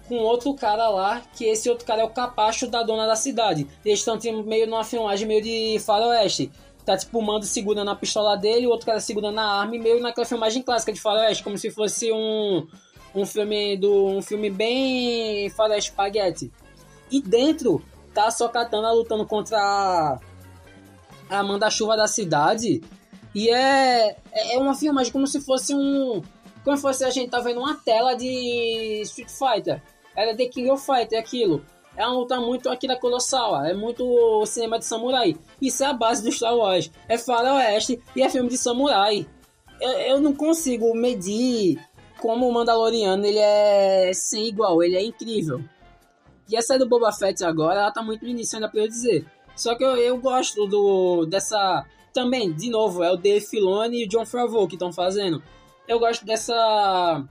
[0.08, 3.68] com outro cara lá, que esse outro cara é o capacho da dona da cidade.
[3.84, 6.52] Eles estão tipo, meio numa filmagem meio de faroeste.
[6.86, 9.80] Tá tipo o Mando segurando a pistola dele, o outro cara segurando a arma, e
[9.80, 12.68] meio naquela filmagem clássica de faroeste, como se fosse um
[13.14, 16.52] um filme do um filme bem faroeste espaguete.
[17.12, 20.20] E dentro tá a Sokatana lutando contra
[21.30, 22.82] a manda-chuva da cidade.
[23.34, 26.22] E é, é uma filmagem como se fosse um.
[26.64, 29.82] Como se fosse a gente tá vendo uma tela de Street Fighter.
[30.16, 31.66] Era The King of Fighter, aquilo.
[31.96, 35.36] É uma luta muito aqui da Kurosawa, é muito cinema de samurai.
[35.62, 36.90] Isso é a base do Star Wars.
[37.08, 39.26] É faroeste e é filme de samurai.
[39.80, 41.80] eu, eu não consigo medir
[42.22, 45.62] como o Mandaloriano ele é sem igual, ele é incrível.
[46.48, 49.26] E essa do Boba Fett agora, ela tá muito no início ainda pra eu dizer.
[49.56, 51.86] Só que eu, eu gosto do dessa.
[52.14, 55.42] Também, de novo, é o Dave Filoni e o John Favreau que estão fazendo.
[55.88, 57.26] Eu gosto dessa.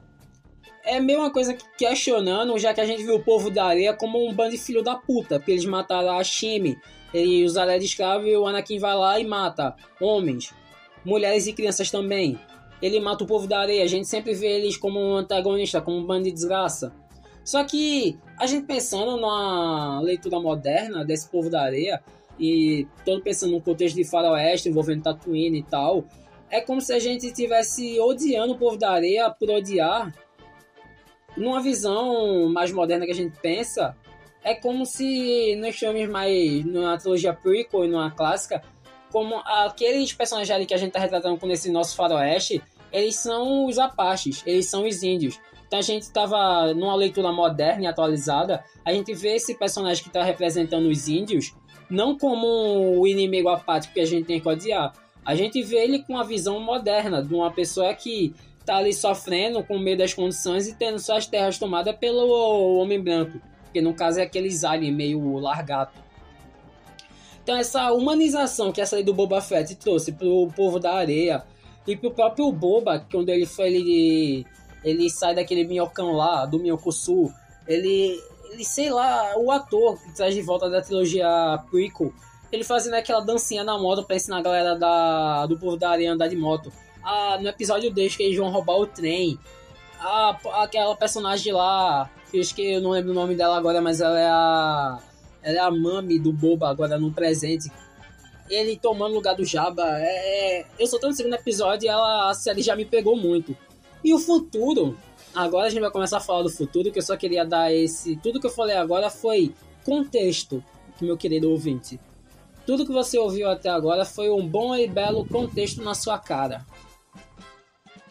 [0.83, 4.26] É meio uma coisa questionando, já que a gente viu o povo da areia como
[4.26, 6.79] um bando de filho da puta, porque eles mataram a Shime,
[7.12, 10.55] e usaram de escravo e o Anakin vai lá e mata homens,
[11.05, 12.38] mulheres e crianças também.
[12.81, 15.99] Ele mata o povo da areia, a gente sempre vê eles como um antagonista, como
[15.99, 16.93] um bando de desgraça.
[17.45, 22.03] Só que a gente pensando na leitura moderna desse povo da areia,
[22.38, 26.05] e todo pensando no contexto de faroeste envolvendo Tatooine e tal,
[26.49, 30.12] é como se a gente estivesse odiando o povo da areia por odiar.
[31.37, 33.97] Numa visão mais moderna que a gente pensa,
[34.43, 38.62] é como se nós filmes mais numa trilogia prequel e numa clássica,
[39.12, 43.66] como aqueles personagens ali que a gente tá retratando com esse nosso faroeste, eles são
[43.66, 45.40] os apaches, eles são os índios.
[45.66, 50.09] Então a gente estava numa leitura moderna e atualizada, a gente vê esse personagem que
[50.09, 51.55] está representando os índios
[51.90, 52.46] não como
[52.98, 54.92] o inimigo apático que a gente tem que odiar.
[55.24, 59.62] A gente vê ele com uma visão moderna de uma pessoa que está ali sofrendo
[59.64, 63.40] com medo das condições e tendo suas terras tomadas pelo homem branco,
[63.72, 66.00] que no caso é aqueles aliens meio largato.
[67.42, 71.44] Então essa humanização que essa lei do Boba Fett trouxe pro povo da areia
[71.87, 74.47] e pro próprio Boba, quando ele foi ele
[74.83, 77.33] ele sai daquele minhocão lá, do Minhoco Sul.
[77.66, 78.19] Ele,
[78.51, 81.29] ele, sei lá, o ator que traz de volta da trilogia
[81.71, 82.12] prequel,
[82.51, 86.12] ele fazendo aquela dancinha na moto pra ensinar a galera da, do povo da areia
[86.12, 86.73] andar de moto.
[87.03, 89.38] Ah, no episódio 2 que eles vão roubar o trem.
[90.01, 94.01] Ah, aquela personagem lá, eu acho que eu não lembro o nome dela agora, mas
[94.01, 94.99] ela é a.
[95.43, 97.71] Ela é a mami do Boba agora no presente.
[98.51, 99.85] Ele tomando lugar do Jabba.
[99.99, 103.17] É, é, eu só tô no segundo episódio e ela, a série já me pegou
[103.17, 103.57] muito.
[104.03, 104.99] E o futuro,
[105.35, 108.17] agora a gente vai começar a falar do futuro, que eu só queria dar esse.
[108.17, 110.63] Tudo que eu falei agora foi contexto,
[111.01, 112.01] meu querido ouvinte.
[112.67, 116.67] Tudo que você ouviu até agora foi um bom e belo contexto na sua cara.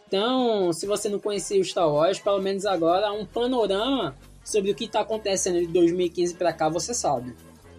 [0.08, 4.76] Então, se você não conhecia o Star Wars, pelo menos agora um panorama sobre o
[4.76, 7.36] que está acontecendo de 2015 para cá, você sabe.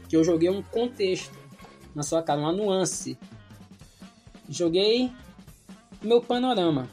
[0.09, 1.40] Que eu joguei um contexto
[1.95, 3.19] na sua cara, uma nuance.
[4.49, 5.11] Joguei
[6.03, 6.89] meu panorama.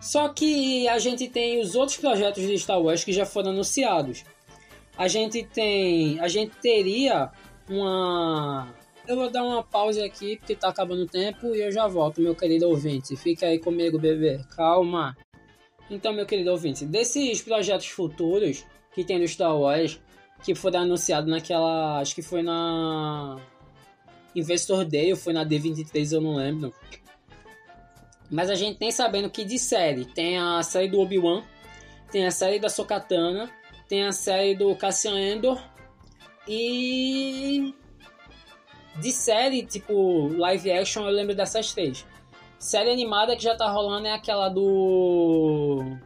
[0.00, 4.24] Só que a gente tem os outros projetos de Star Wars que já foram anunciados.
[4.96, 6.20] A gente tem.
[6.20, 7.30] A gente teria
[7.68, 8.72] uma.
[9.06, 12.20] Eu vou dar uma pausa aqui porque tá acabando o tempo e eu já volto,
[12.20, 13.16] meu querido ouvinte.
[13.16, 14.40] Fica aí comigo, bebê.
[14.56, 15.16] Calma.
[15.90, 20.00] Então, meu querido ouvinte, desses projetos futuros que tem do Star Wars,
[20.42, 22.00] que foram anunciados naquela.
[22.00, 23.36] Acho que foi na.
[24.34, 26.74] Investor Day ou foi na D23, eu não lembro.
[28.30, 31.42] Mas a gente tem sabendo que de série tem a série do Obi-Wan,
[32.10, 33.50] tem a série da Sokatana,
[33.88, 35.60] tem a série do Cassian Endor
[36.46, 37.74] e
[39.00, 42.04] de série tipo live action eu lembro dessas três.
[42.58, 45.96] Série animada que já tá rolando é aquela do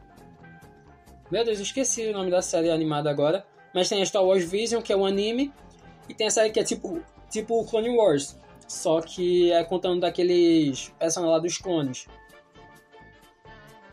[1.31, 4.45] Meu Deus, eu esqueci o nome da série animada agora, mas tem a Star Wars
[4.45, 5.53] Vision, que é um anime,
[6.09, 10.89] e tem a série que é tipo tipo Clone Wars, só que é contando daqueles
[10.99, 12.07] personagens lá dos clones.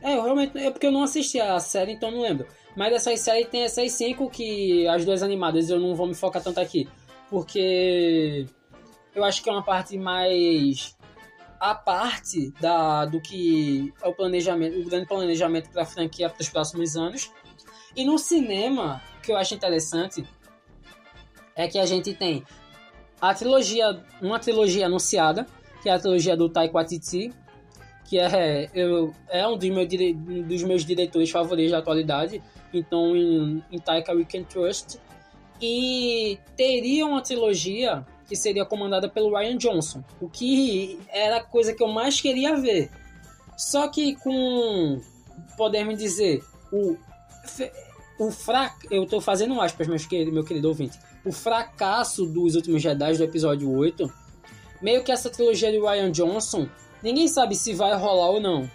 [0.02, 0.58] É, eu realmente.
[0.58, 2.48] É porque eu não assisti a série, então não lembro.
[2.76, 4.88] Mas dessas séries tem essas cinco que.
[4.88, 6.88] As duas animadas eu não vou me focar tanto aqui.
[7.30, 8.46] Porque.
[9.16, 10.96] Eu acho que é uma parte mais.
[11.60, 16.42] A parte da, do que é o planejamento, o grande planejamento para a franquia para
[16.42, 17.32] os próximos anos.
[17.98, 20.24] E no cinema, o que eu acho interessante
[21.56, 22.44] é que a gente tem
[23.20, 25.48] a trilogia, uma trilogia anunciada,
[25.82, 27.34] que é a trilogia do Taika Waititi,
[28.06, 32.40] que é, eu, é um dos, meus, um dos meus diretores favoritos da atualidade,
[32.72, 35.00] então em, em Taika We Can Trust,
[35.60, 41.74] e teria uma trilogia que seria comandada pelo Ryan Johnson, o que era a coisa
[41.74, 42.92] que eu mais queria ver.
[43.58, 45.02] Só que com,
[45.58, 46.96] podemos dizer, o,
[48.20, 52.82] o fraco, eu estou fazendo aspas, meus querido, meu querido ouvinte, o fracasso dos últimos
[52.82, 54.12] Jedi do episódio 8,
[54.82, 56.68] meio que essa trilogia de Ryan Johnson,
[57.04, 58.70] ninguém sabe se vai rolar ou não.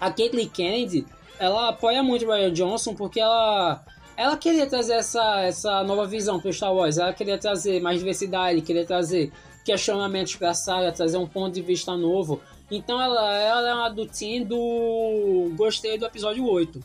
[0.00, 1.06] A Caitlyn Kennedy,
[1.38, 3.84] ela apoia muito o Ryan Johnson porque ela
[4.16, 8.62] ela queria trazer essa, essa nova visão para Star Wars, ela queria trazer mais diversidade,
[8.62, 9.30] queria trazer
[9.64, 12.40] questionamentos para a saga, trazer um ponto de vista novo.
[12.68, 16.82] Então ela, ela é uma do team do gostei do episódio 8.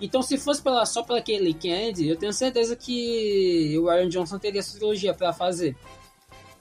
[0.00, 4.38] Então, se fosse pela, só pela Kelly Kennedy, eu tenho certeza que o Ryan Johnson
[4.38, 5.76] teria essa trilogia para fazer.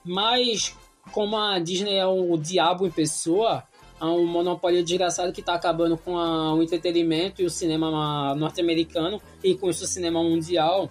[0.03, 0.75] Mas,
[1.11, 3.63] como a Disney é o diabo em pessoa,
[3.99, 9.21] a um monopólio desgraçado que está acabando com a, o entretenimento e o cinema norte-americano
[9.43, 10.89] e com isso o cinema mundial.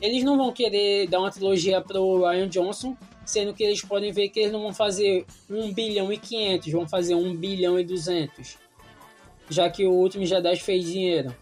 [0.00, 4.28] Eles não vão querer dar uma trilogia pro Ryan Johnson, sendo que eles podem ver
[4.28, 8.56] que eles não vão fazer 1 bilhão e 500, vão fazer 1 bilhão e 200,
[9.50, 11.34] já que o último Jedi fez dinheiro.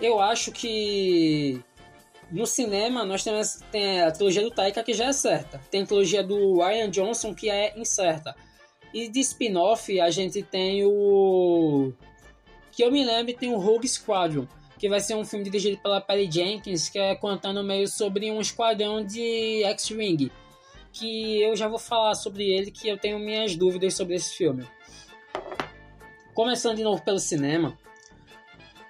[0.00, 1.60] Eu acho que
[2.30, 5.86] no cinema nós temos tem a trilogia do Taika que já é certa, tem a
[5.86, 8.34] trilogia do Ryan Johnson que é incerta.
[8.92, 11.92] E de spin-off a gente tem o
[12.70, 14.46] que eu me lembro tem o Rogue Squadron,
[14.78, 18.40] que vai ser um filme dirigido pela Patty Jenkins, que é contando meio sobre um
[18.40, 20.30] esquadrão de X-Wing,
[20.92, 24.64] que eu já vou falar sobre ele, que eu tenho minhas dúvidas sobre esse filme.
[26.32, 27.76] Começando de novo pelo cinema,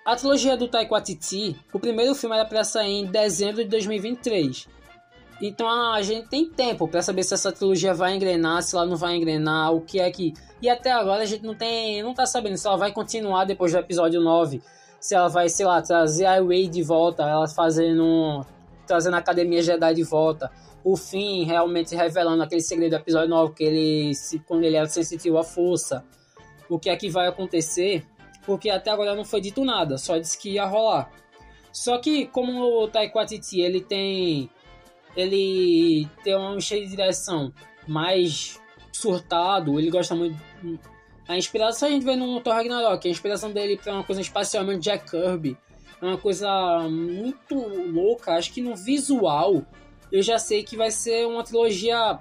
[0.09, 4.67] a trilogia do Taika Waititi, o primeiro filme era para sair em dezembro de 2023.
[5.43, 8.97] Então a gente tem tempo para saber se essa trilogia vai engrenar, se ela não
[8.97, 10.33] vai engrenar, o que é que.
[10.63, 12.03] E até agora a gente não tem.
[12.03, 14.63] não tá sabendo se ela vai continuar depois do episódio 9
[14.99, 18.47] se ela vai, sei lá, trazer a Rey de volta, ela fazendo.
[18.87, 20.51] trazendo a Academia Jedi de volta.
[20.83, 24.13] O fim realmente revelando aquele segredo do episódio 9, que ele,
[24.47, 26.03] quando ele era sensitivo à força.
[26.67, 28.07] O que é que vai acontecer?
[28.49, 31.13] Porque até agora não foi dito nada, só disse que ia rolar.
[31.71, 34.49] Só que como o Waititi, ele tem
[35.15, 37.53] ele tem um cheio de direção
[37.87, 38.59] mais
[38.91, 40.35] surtado, ele gosta muito
[41.29, 44.81] a inspiração a gente vê no Thor Ragnarok, a inspiração dele para uma coisa espacialmente
[44.81, 45.59] Jack Kirby,
[46.01, 46.49] é uma coisa
[46.89, 48.33] muito louca.
[48.33, 49.63] Acho que no visual
[50.11, 52.19] eu já sei que vai ser uma trilogia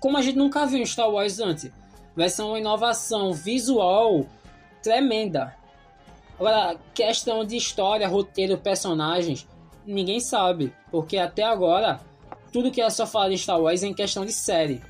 [0.00, 1.70] como a gente nunca viu em Star Wars antes.
[2.16, 4.26] Vai ser uma inovação visual
[4.86, 5.52] tremenda.
[6.38, 9.46] Agora, questão de história, roteiro, personagens,
[9.84, 12.00] ninguém sabe, porque até agora
[12.52, 14.80] tudo que é só falar de Star Wars é em questão de série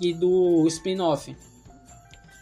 [0.00, 1.36] e do spin-off.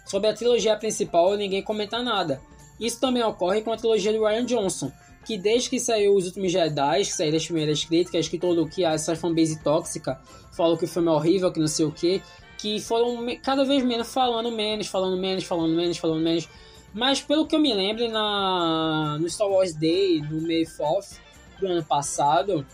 [0.07, 2.41] Sobre a trilogia principal, ninguém comenta nada.
[2.79, 4.93] Isso também ocorre com a trilogia do Ryan Johnson,
[5.27, 8.85] que desde que saiu Os Últimos Jedi, que saíram as primeiras críticas, que todo que
[8.85, 10.21] essa fanbase tóxica
[10.53, 12.23] falou que o filme é horrível, que não sei o que,
[12.57, 16.49] que foram cada vez menos falando menos, falando menos, falando menos, falando menos.
[16.95, 21.21] Mas pelo que eu me lembro, na, no Star Wars Day, no May 4
[21.59, 22.65] do ano passado,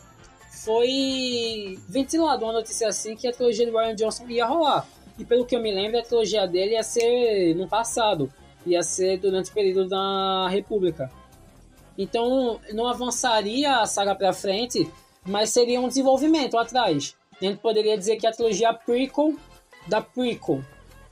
[0.63, 4.87] foi ventilado uma notícia assim que a trilogia do Ryan Johnson ia rolar.
[5.19, 8.31] E pelo que eu me lembro, a trilogia dele ia ser no passado,
[8.67, 11.11] ia ser durante o período da República.
[11.97, 14.87] Então não avançaria a saga para frente,
[15.25, 17.17] mas seria um desenvolvimento atrás.
[17.41, 19.35] A gente poderia dizer que a trilogia prequel
[19.87, 20.63] da prequel,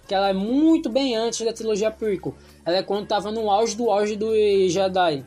[0.08, 2.34] que ela é muito bem antes da trilogia prequel.
[2.64, 4.32] Ela é quando estava no auge do auge do
[4.68, 5.24] Jedi.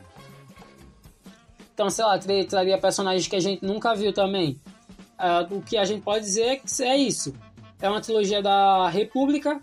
[1.74, 4.60] Então, sei lá, traria personagens que a gente nunca viu também.
[5.20, 7.34] Uh, o que a gente pode dizer é que é isso.
[7.80, 9.62] É uma trilogia da República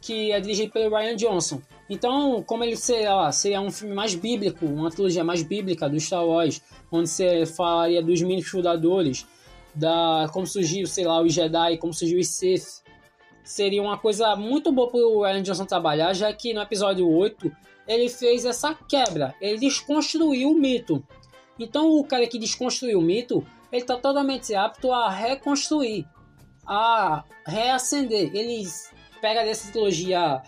[0.00, 1.60] que é dirigida pelo Ryan Johnson.
[1.90, 6.24] Então, como ele seria, seria um filme mais bíblico, uma trilogia mais bíblica do Star
[6.24, 9.26] Wars, onde você falaria dos mini fundadores,
[9.74, 12.81] da como surgiu, sei lá, os Jedi, como surgiu os Sith,
[13.42, 17.50] seria uma coisa muito boa para o Ryan Johnson trabalhar, já que no episódio 8
[17.86, 21.04] ele fez essa quebra, ele desconstruiu o mito.
[21.58, 26.06] Então, o cara que desconstruiu o mito, ele está totalmente apto a reconstruir
[26.66, 28.30] a reacender.
[28.34, 28.64] Ele
[29.20, 30.42] pega dessa trilogia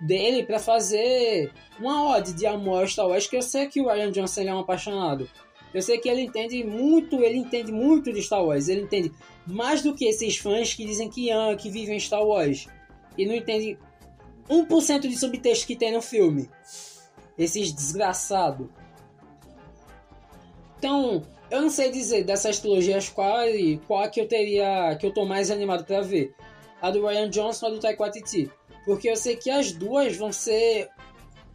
[0.00, 3.88] dele para fazer uma ode de amor ao Star Wars, que eu sei que o
[3.88, 5.28] Ryan Johnson é um apaixonado.
[5.72, 8.68] Eu sei que ele entende muito, ele entende muito de Star Wars.
[8.68, 9.12] Ele entende
[9.46, 12.66] mais do que esses fãs que dizem que amam, que vivem Star Wars.
[13.16, 13.78] E não entende
[14.48, 16.48] 1% de subtexto que tem no filme.
[17.36, 18.68] Esses desgraçados.
[20.78, 23.38] Então, eu não sei dizer dessas trilogias qual,
[23.86, 26.34] qual que eu teria, que eu tô mais animado para ver.
[26.80, 28.50] A do Ryan Johnson ou a do Waititi.
[28.84, 30.90] Porque eu sei que as duas vão ser,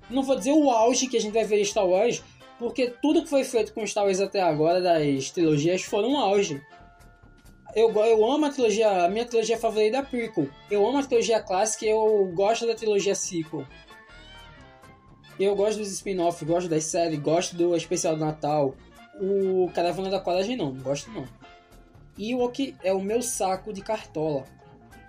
[0.09, 2.23] não vou dizer o auge que a gente vai ver em Star Wars,
[2.57, 6.61] porque tudo que foi feito com Star Wars até agora, das trilogias, foram um auge.
[7.75, 10.47] Eu, eu amo a trilogia, a minha trilogia favorita é a prequel.
[10.69, 13.65] Eu amo a trilogia clássica e eu gosto da trilogia sequel.
[15.39, 18.75] Eu gosto dos spin-off, gosto das séries, gosto do especial do Natal
[19.19, 21.27] o Caravana da Coragem não, não gosto não.
[22.17, 24.45] E o que é o meu saco de cartola.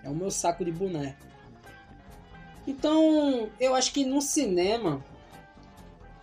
[0.03, 1.17] É o meu saco de boné.
[2.67, 5.05] Então, eu acho que no cinema,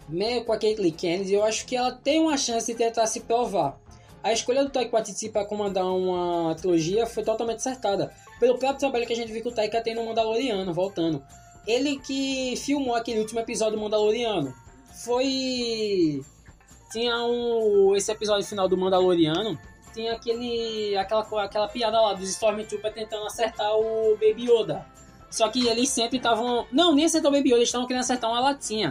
[0.07, 3.21] meio com a Caitlyn Kennedy, eu acho que ela tem uma chance de tentar se
[3.21, 3.79] provar.
[4.23, 8.13] A escolha do Taika Waititi para comandar uma trilogia foi totalmente acertada.
[8.39, 11.23] Pelo próprio trabalho que a gente viu que o Taika tem no Mandaloriano, voltando.
[11.65, 14.53] Ele que filmou aquele último episódio do Mandaloriano.
[15.03, 16.21] Foi
[16.91, 19.59] tinha um, esse episódio final do Mandaloriano,
[19.93, 24.85] tinha aquele, aquela, aquela piada lá dos Stormtroopers tentando acertar o Baby Yoda.
[25.29, 26.65] Só que eles sempre estavam.
[26.71, 28.89] Não, nem acertou o Baby Yoda, eles estavam querendo acertar uma latinha.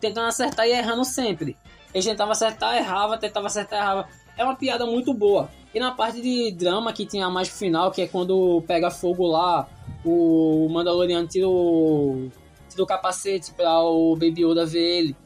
[0.00, 1.56] Tentando acertar e errando sempre.
[1.94, 4.08] Eles tentavam acertar, errava, tentava acertar, errava.
[4.38, 5.50] É uma piada muito boa.
[5.74, 9.26] E na parte de drama que tinha mais pro final, que é quando pega fogo
[9.26, 9.68] lá,
[10.04, 12.30] o Mandaloriano tira o,
[12.70, 15.16] tira o capacete pra o Baby Yoda ver ele.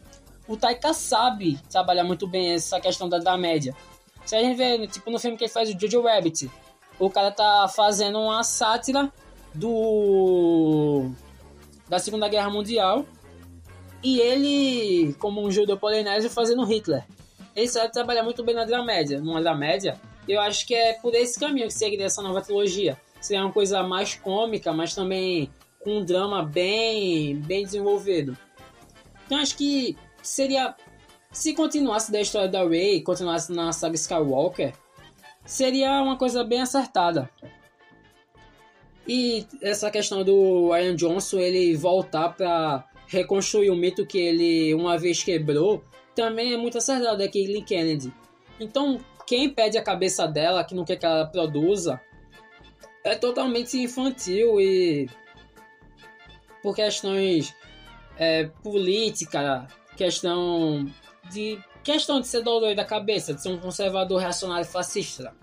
[0.48, 3.76] O Taika sabe trabalhar muito bem essa questão da, da média.
[4.24, 6.50] Se a gente vê, tipo, no filme que ele faz o Jojo Rabbit,
[6.98, 9.12] o cara tá fazendo uma sátira
[9.54, 11.10] do
[11.88, 13.04] da Segunda Guerra Mundial
[14.02, 17.04] e ele, como um judeu polinésio, fazendo Hitler.
[17.54, 19.20] Ele sabe trabalhar muito bem na dramédia.
[19.20, 22.98] Numa dramédia, eu acho que é por esse caminho que seguiria essa nova trilogia.
[23.20, 25.50] Seria uma coisa mais cômica, mas também
[25.80, 28.36] com um drama bem, bem desenvolvido.
[29.26, 30.74] Então acho que seria
[31.32, 34.74] se continuasse da história da Rey, continuasse na saga Skywalker,
[35.46, 37.30] seria uma coisa bem acertada.
[39.08, 44.98] E essa questão do Ryan Johnson ele voltar para reconstruir o mito que ele uma
[44.98, 45.82] vez quebrou,
[46.14, 48.12] também é muito acertado, é Caitlyn Kennedy.
[48.60, 52.00] Então, quem pede a cabeça dela, que não quer que ela produza,
[53.04, 55.08] é totalmente infantil e
[56.62, 57.54] por questões
[58.16, 60.86] é, política, questão
[61.30, 65.34] de questão de ser doido da cabeça, de ser um conservador reacionário fascista,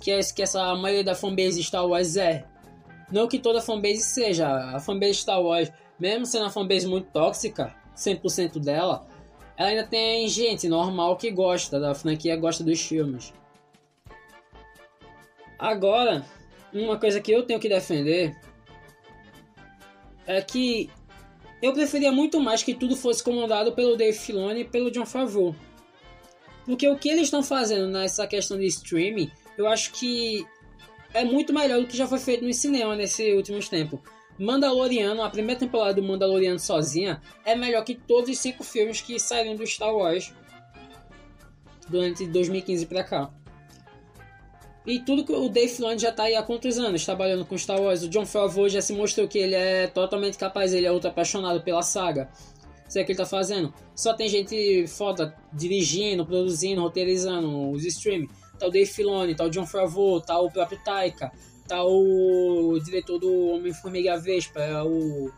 [0.00, 2.44] que é isso que essa maioria da fanbase Star Wars é.
[3.10, 7.74] Não que toda fanbase seja, a fanbase Star Wars, mesmo sendo uma fanbase muito tóxica,
[7.96, 9.06] 100% dela,
[9.56, 13.32] ela ainda tem gente normal que gosta da franquia, gosta dos filmes.
[15.58, 16.24] Agora,
[16.72, 18.36] uma coisa que eu tenho que defender
[20.26, 20.90] é que
[21.62, 25.56] eu preferia muito mais que tudo fosse comandado pelo Dave Filoni e pelo John Favreau.
[26.66, 30.46] Porque o que eles estão fazendo nessa questão de streaming, eu acho que
[31.14, 34.00] é muito melhor do que já foi feito no cinema nesses últimos tempos.
[34.38, 39.18] Mandaloriano, a primeira temporada do Mandaloriano sozinha, é melhor que todos os cinco filmes que
[39.18, 40.32] saíram do Star Wars
[41.88, 43.30] durante 2015 pra cá.
[44.86, 47.80] E tudo que o Dave Filoni já tá aí há quantos anos trabalhando com Star
[47.80, 48.04] Wars.
[48.04, 51.60] O John Favreau já se mostrou que ele é totalmente capaz, ele é outro apaixonado
[51.62, 52.30] pela saga.
[52.88, 53.74] Isso é que ele tá fazendo.
[53.96, 58.32] Só tem gente foda dirigindo, produzindo, roteirizando os streams.
[58.60, 61.32] Tá o Dave Filoni, tá o John Favreau, tá o próprio Taika,
[61.66, 65.30] tá o diretor do Homem-Formiga Vespa, é o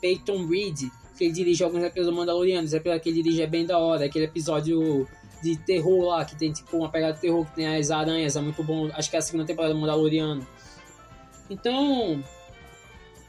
[0.00, 2.68] Peyton Reed, que ele dirige alguns episódios do Mandaloriano.
[2.68, 5.08] Que ele dirige é bem da hora, aquele episódio
[5.42, 8.40] de terror lá, que tem tipo uma pegada de terror que tem as aranhas, é
[8.40, 8.90] muito bom.
[8.94, 10.46] Acho que é a segunda temporada do Mandaloriano.
[11.50, 12.24] Então,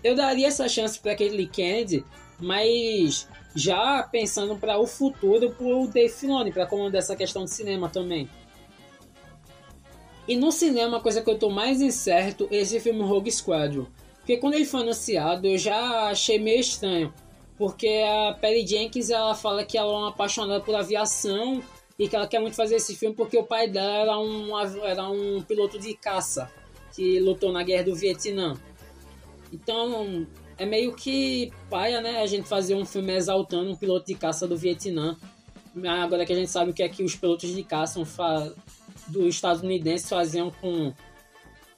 [0.03, 2.05] eu daria essa chance para aquele Kennedy,
[2.39, 7.89] mas já pensando para o futuro pro Dave Filoni, para comandar essa questão de cinema
[7.89, 8.29] também.
[10.27, 13.85] E no cinema, a coisa que eu tô mais incerto é esse filme Rogue Squadron.
[14.17, 17.13] Porque quando ele foi anunciado, eu já achei meio estranho.
[17.57, 21.61] Porque a Perry Jenkins, ela fala que ela é uma apaixonada por aviação
[21.97, 25.09] e que ela quer muito fazer esse filme porque o pai dela era um, era
[25.09, 26.51] um piloto de caça
[26.93, 28.57] que lutou na guerra do Vietnã.
[29.53, 32.21] Então é meio que paia, né?
[32.21, 35.15] A gente fazer um filme exaltando um piloto de caça do Vietnã.
[36.01, 37.99] Agora que a gente sabe o que é que os pilotos de caça
[39.07, 40.93] dos estadunidenses faziam com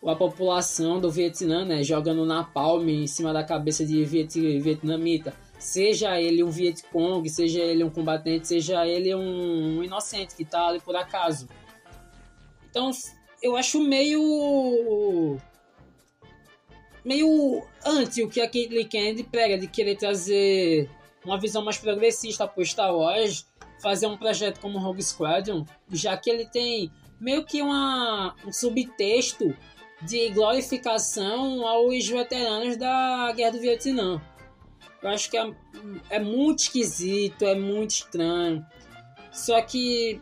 [0.06, 1.84] a população do Vietnã, né?
[1.84, 7.84] Jogando napalm em cima da cabeça de viet, vietnamita seja ele um Vietcong, seja ele
[7.84, 11.48] um combatente, seja ele um, um inocente que está ali por acaso.
[12.70, 12.92] Então
[13.42, 15.38] eu acho meio
[17.04, 20.90] meio anti o que a Caitlyn Kennedy prega de querer trazer
[21.24, 23.46] uma visão mais progressista para Star Wars,
[23.82, 29.56] fazer um projeto como Rogue Squadron, já que ele tem meio que uma, um subtexto
[30.02, 34.22] de glorificação aos veteranos da Guerra do Vietnã.
[35.02, 35.52] Eu acho que é,
[36.10, 38.66] é muito esquisito, é muito estranho.
[39.32, 40.22] Só que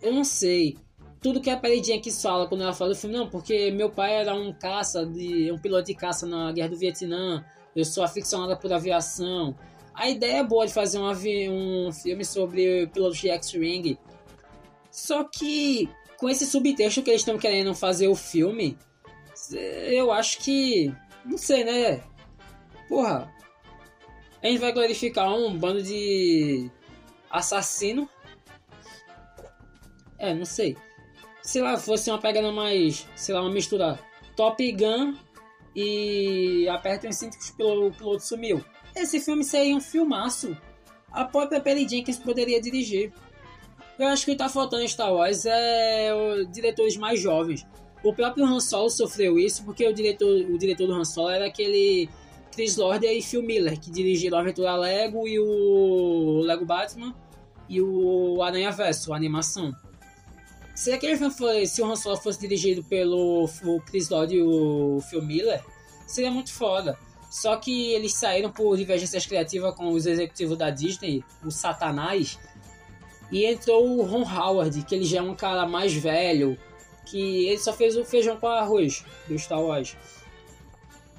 [0.00, 0.76] eu não sei.
[1.20, 4.14] Tudo que a Paredinha aqui fala quando ela fala do filme, não, porque meu pai
[4.14, 8.56] era um caça, de, um piloto de caça na Guerra do Vietnã, eu sou aficionada
[8.56, 9.56] por aviação.
[9.92, 13.98] A ideia é boa de fazer um, um filme sobre pilotos de X-Wing.
[14.90, 15.88] Só que
[16.18, 18.78] com esse subtexto que eles estão querendo fazer o filme,
[19.52, 20.92] eu acho que.
[21.24, 22.02] Não sei, né?
[22.88, 23.32] Porra,
[24.42, 26.70] a gente vai glorificar um bando de
[27.30, 28.08] assassino.
[30.18, 30.76] É, não sei.
[31.42, 33.98] Se lá fosse uma pegada mais, sei lá, uma mistura
[34.36, 35.14] Top Gun
[35.74, 38.64] e aperta os cintos que o piloto sumiu.
[38.94, 40.56] Esse filme seria um filmaço.
[41.12, 43.12] A própria Perry Jenkins poderia dirigir.
[43.98, 46.10] Eu acho que está faltando em Star Wars é
[46.52, 47.66] diretores mais jovens.
[48.04, 51.46] O próprio Han Solo sofreu isso porque o diretor, o diretor do Han Solo era
[51.46, 52.08] aquele
[52.52, 57.14] Chris Lord e Phil Miller, que dirigiram a Aventura Lego e o Lego Batman
[57.68, 59.74] e o Aranha Verso, a animação.
[60.74, 63.48] Se aquele foi, se o Han Solo fosse dirigido pelo
[63.86, 65.64] Chris Lord e o Phil Miller,
[66.06, 66.98] seria muito foda.
[67.30, 72.38] Só que eles saíram por divergências criativas com os executivos da Disney, o Satanás,
[73.30, 76.58] e entrou o Ron Howard, que ele já é um cara mais velho,
[77.06, 79.96] que ele só fez o feijão com arroz do Star Wars.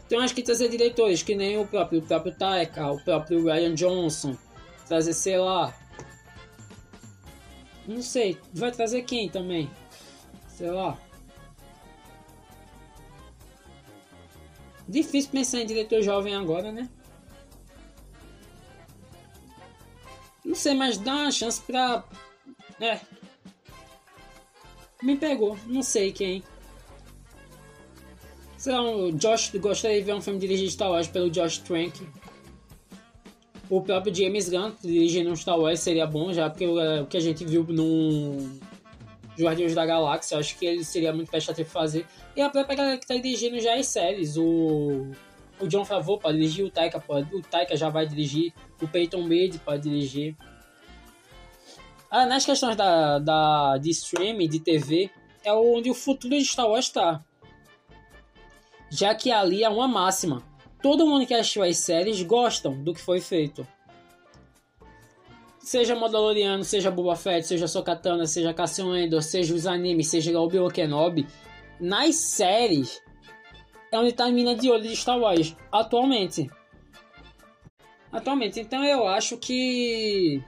[0.07, 3.73] Tem umas que trazer diretores, que nem o próprio, o próprio Taika, o próprio Ryan
[3.73, 4.37] Johnson,
[4.87, 5.73] trazer, sei lá.
[7.85, 9.69] Não sei, vai trazer quem também?
[10.47, 10.97] Sei lá.
[14.87, 16.89] Difícil pensar em diretor jovem agora, né?
[20.47, 22.05] Não sei, mas dá uma chance pra.
[22.79, 23.01] É.
[25.03, 26.41] Me pegou, não sei quem.
[28.57, 32.01] Sei lá, o Josh, gostaria de ver um filme dirigido Star Wars pelo Josh Trank.
[33.69, 37.17] O próprio James Gunn dirigindo um Star Wars seria bom já, porque o, o que
[37.17, 38.49] a gente viu no
[39.37, 42.05] Guardiões da Galáxia, acho que ele seria muito prestativo fazer.
[42.37, 45.11] E a própria galera que tá dirigindo já as séries, o,
[45.59, 49.27] o John Favreau pode dirigir, o Taika pode, o Taika já vai dirigir, o Peyton
[49.27, 50.35] Reed pode dirigir.
[52.09, 55.09] Ah, nas questões da, da, de streaming, de TV,
[55.43, 57.23] é onde o futuro de Star Wars está.
[58.89, 60.41] Já que ali é uma máxima.
[60.81, 63.67] Todo mundo que assistiu as séries gostam do que foi feito.
[65.59, 70.69] Seja Mandaloriano, seja Boba Fett, seja Sokatana, seja Cassian Endor, seja os animes, seja Obi-Wan
[70.69, 71.27] Kenobi.
[71.77, 73.01] Nas séries,
[73.91, 76.49] é onde está a mina de olho de Star Wars, atualmente.
[78.11, 80.41] Atualmente, então eu acho que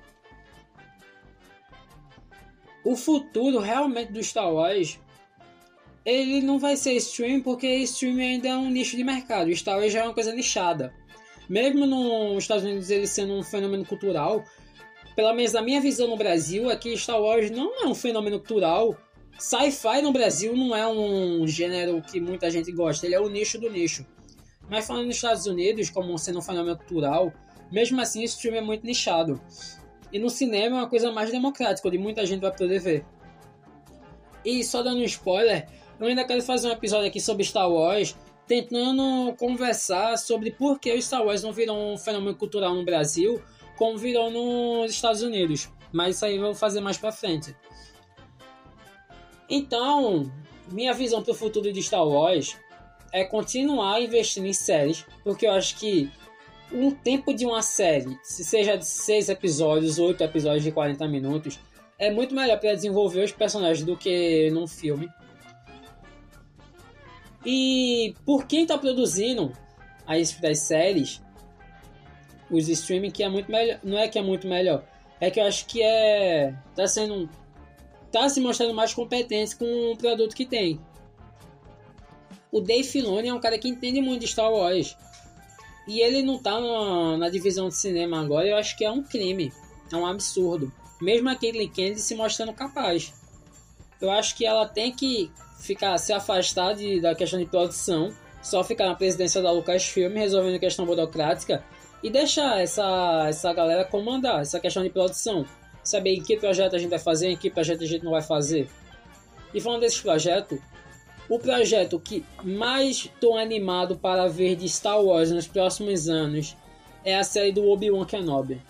[2.83, 4.99] o futuro realmente do Star Wars
[6.05, 9.55] ele não vai ser stream porque stream ainda é um nicho de mercado.
[9.55, 10.93] Star Wars já é uma coisa nichada.
[11.47, 14.43] Mesmo nos Estados Unidos ele sendo um fenômeno cultural,
[15.15, 18.39] pelo menos a minha visão no Brasil é que Star Wars não é um fenômeno
[18.39, 18.95] cultural.
[19.39, 23.57] Sci-fi no Brasil não é um gênero que muita gente gosta, ele é o nicho
[23.57, 24.05] do nicho.
[24.69, 27.33] Mas falando nos Estados Unidos como sendo um fenômeno cultural,
[27.71, 29.41] mesmo assim o stream é muito nichado.
[30.11, 33.05] E no cinema é uma coisa mais democrática, onde muita gente vai poder ver.
[34.43, 38.17] E só dando um spoiler, eu ainda quero fazer um episódio aqui sobre Star Wars,
[38.45, 43.41] tentando conversar sobre por que o Star Wars não virou um fenômeno cultural no Brasil,
[43.77, 45.69] como virou nos Estados Unidos.
[45.93, 47.55] Mas isso aí eu vou fazer mais pra frente.
[49.49, 50.31] Então,
[50.71, 52.57] minha visão para o futuro de Star Wars
[53.11, 56.11] é continuar investindo em séries, porque eu acho que
[56.71, 61.59] um tempo de uma série, se seja de 6 episódios, 8 episódios de 40 minutos,
[61.97, 65.09] é muito melhor para desenvolver os personagens do que num filme.
[67.43, 69.51] E por quem está produzindo
[70.05, 71.21] as, as séries,
[72.51, 74.83] os streaming que é muito melhor, não é que é muito melhor,
[75.19, 77.29] é que eu acho que é tá sendo
[78.11, 80.79] tá se mostrando mais competente com o produto que tem.
[82.51, 84.97] O Dave Filoni é um cara que entende muito de Star Wars.
[85.87, 89.03] E ele não tá na, na, divisão de cinema agora, eu acho que é um
[89.03, 89.51] crime.
[89.91, 90.71] É um absurdo.
[91.01, 93.13] Mesmo a Caitlyn Kennedy se mostrando capaz.
[94.01, 98.63] Eu acho que ela tem que ficar se afastar de, da questão de produção, só
[98.63, 101.63] ficar na presidência da Lucasfilm resolvendo questão burocrática
[102.01, 105.45] e deixar essa, essa galera comandar essa questão de produção.
[105.83, 108.21] Saber em que projeto a gente vai fazer, em que projeto a gente não vai
[108.21, 108.69] fazer.
[109.53, 110.61] E falando desse projeto,
[111.29, 116.55] o projeto que mais estou animado para ver de Star Wars nos próximos anos
[117.03, 118.61] é a série do Obi-Wan Kenobi.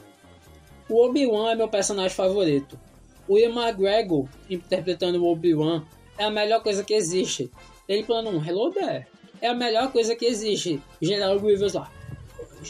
[0.89, 2.79] O Obi-Wan é meu personagem favorito.
[3.27, 5.83] O Ian McGregor interpretando o Obi-Wan
[6.17, 7.49] é a melhor coisa que existe.
[7.87, 9.05] Ele falando um Hello there.
[9.41, 10.81] É a melhor coisa que existe.
[11.01, 11.91] General Grievous lá.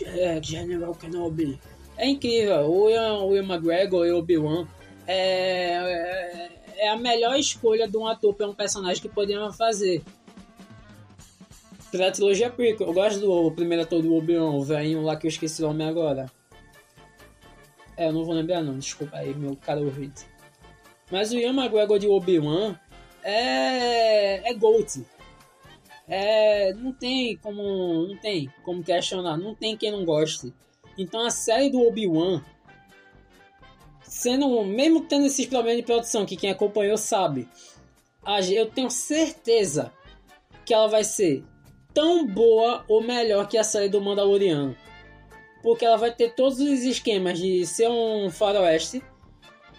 [0.06, 1.60] É, General Kenobi.
[2.00, 2.72] É incrível.
[2.72, 4.68] O Ian, o Ian McGregor e o Obi-Wan
[5.06, 10.02] é, é é a melhor escolha de um ator para um personagem que poderiam fazer.
[11.92, 15.30] Pra trilogia prequel, eu gosto do primeiro ator do Obi-Wan, o velhinho lá que eu
[15.30, 16.32] esqueci o nome agora.
[17.98, 20.26] É, eu não vou lembrar não, desculpa aí, meu caro ouvinte.
[21.12, 22.80] Mas o Ian McGregor de Obi-Wan
[23.24, 24.50] é...
[24.50, 25.04] é GOAT.
[26.08, 26.74] É...
[26.76, 28.08] não tem como...
[28.08, 30.54] não tem como questionar, não tem quem não goste.
[31.00, 32.44] Então a série do Obi-Wan
[34.02, 37.48] sendo mesmo tendo esses problemas de produção que quem acompanhou sabe,
[38.52, 39.94] eu tenho certeza
[40.66, 41.44] que ela vai ser
[41.94, 44.76] tão boa ou melhor que a série do Mandaloriano.
[45.64, 49.02] Porque ela vai ter todos os esquemas de ser um faroeste.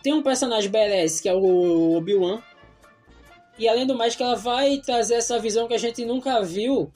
[0.02, 2.42] Tem um personagem badass que é o Obi-Wan.
[3.58, 6.90] E além do mais que ela vai trazer essa visão que a gente nunca viu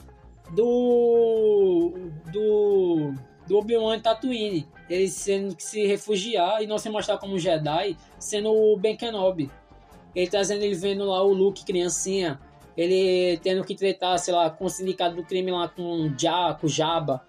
[0.54, 1.92] do
[2.32, 3.12] do,
[3.46, 4.66] do Obi-Wan Tatooine.
[4.88, 9.50] Ele sendo que se refugiar e não se mostrar como Jedi, sendo o Ben Kenobi.
[10.14, 12.38] Ele trazendo ele vendo lá o Luke criancinha,
[12.76, 16.68] ele tendo que tratar, sei lá, com o sindicato do crime lá com Ja, com
[16.68, 17.24] Jabba.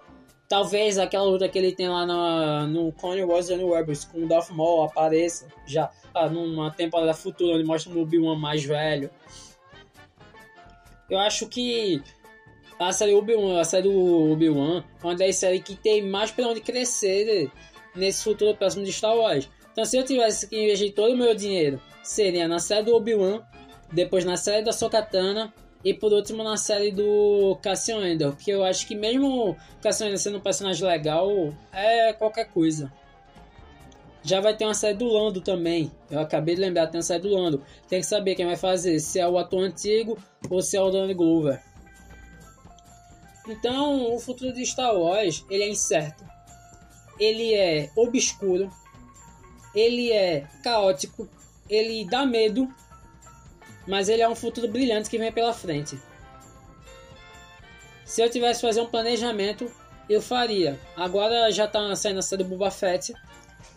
[0.47, 2.05] Talvez aquela luta que ele tem lá
[2.67, 7.55] no Clone Wars and Rebels com o Darth Maul apareça já ah, numa temporada futura
[7.55, 9.09] onde mostra o Obi-Wan mais velho.
[11.09, 12.01] Eu acho que
[12.79, 16.47] a série Obi-Wan, a série do Obi-Wan, é uma das séries que tem mais para
[16.47, 17.49] onde crescer
[17.95, 19.49] nesse futuro próximo de Star Wars.
[19.71, 23.41] Então, se eu tivesse que investir todo o meu dinheiro, seria na série do Obi-Wan,
[23.91, 25.53] depois na série da Sokatana
[25.83, 30.17] e por último na série do Cassian Andor, porque eu acho que mesmo Cassian Andor
[30.17, 31.29] sendo um personagem legal,
[31.71, 32.91] é qualquer coisa.
[34.23, 35.91] Já vai ter uma série do Lando também.
[36.09, 37.61] Eu acabei de lembrar, tem uma série do Lando.
[37.87, 40.17] Tem que saber quem vai fazer, se é o ator antigo
[40.49, 41.61] ou se é o Donald Glover.
[43.47, 46.23] Então, o futuro de Star Wars, ele é incerto.
[47.19, 48.69] Ele é obscuro.
[49.73, 51.27] Ele é caótico.
[51.69, 52.71] Ele dá medo
[53.87, 55.99] mas ele é um futuro brilhante que vem pela frente.
[58.03, 59.71] Se eu tivesse fazer um planejamento,
[60.09, 60.79] eu faria.
[60.95, 63.13] Agora já tá saindo a série do Boba Fett.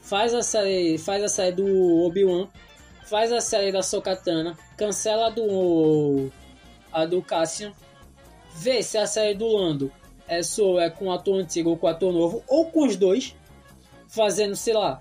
[0.03, 2.49] Faz a série, faz a série do Obi-Wan.
[3.05, 4.57] Faz a série da Sokatana.
[4.77, 6.31] Cancela a do
[6.93, 7.73] a do Cassian.
[8.61, 9.93] Vê se a série do Lando
[10.27, 12.43] é, só, é com o ator antigo ou com o ator novo.
[12.49, 13.37] Ou com os dois.
[14.09, 15.01] Fazendo, sei lá.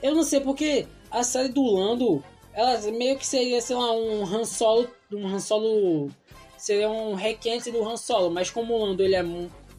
[0.00, 2.22] Eu não sei porque a série do Lando
[2.52, 6.10] ela meio que seria, sei lá, um Han Solo, um Han Solo
[6.56, 9.24] seria um requente do Han Solo, mas como o Lando ele é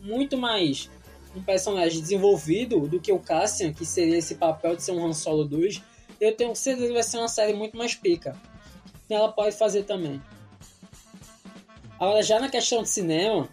[0.01, 0.89] muito mais
[1.33, 5.13] um personagem desenvolvido do que o Cassian, que seria esse papel de ser um Han
[5.13, 5.81] Solo 2,
[6.19, 8.35] eu tenho certeza que vai ser uma série muito mais pica.
[9.09, 10.21] Ela pode fazer também.
[12.01, 13.47] Agora, já na questão de cinema,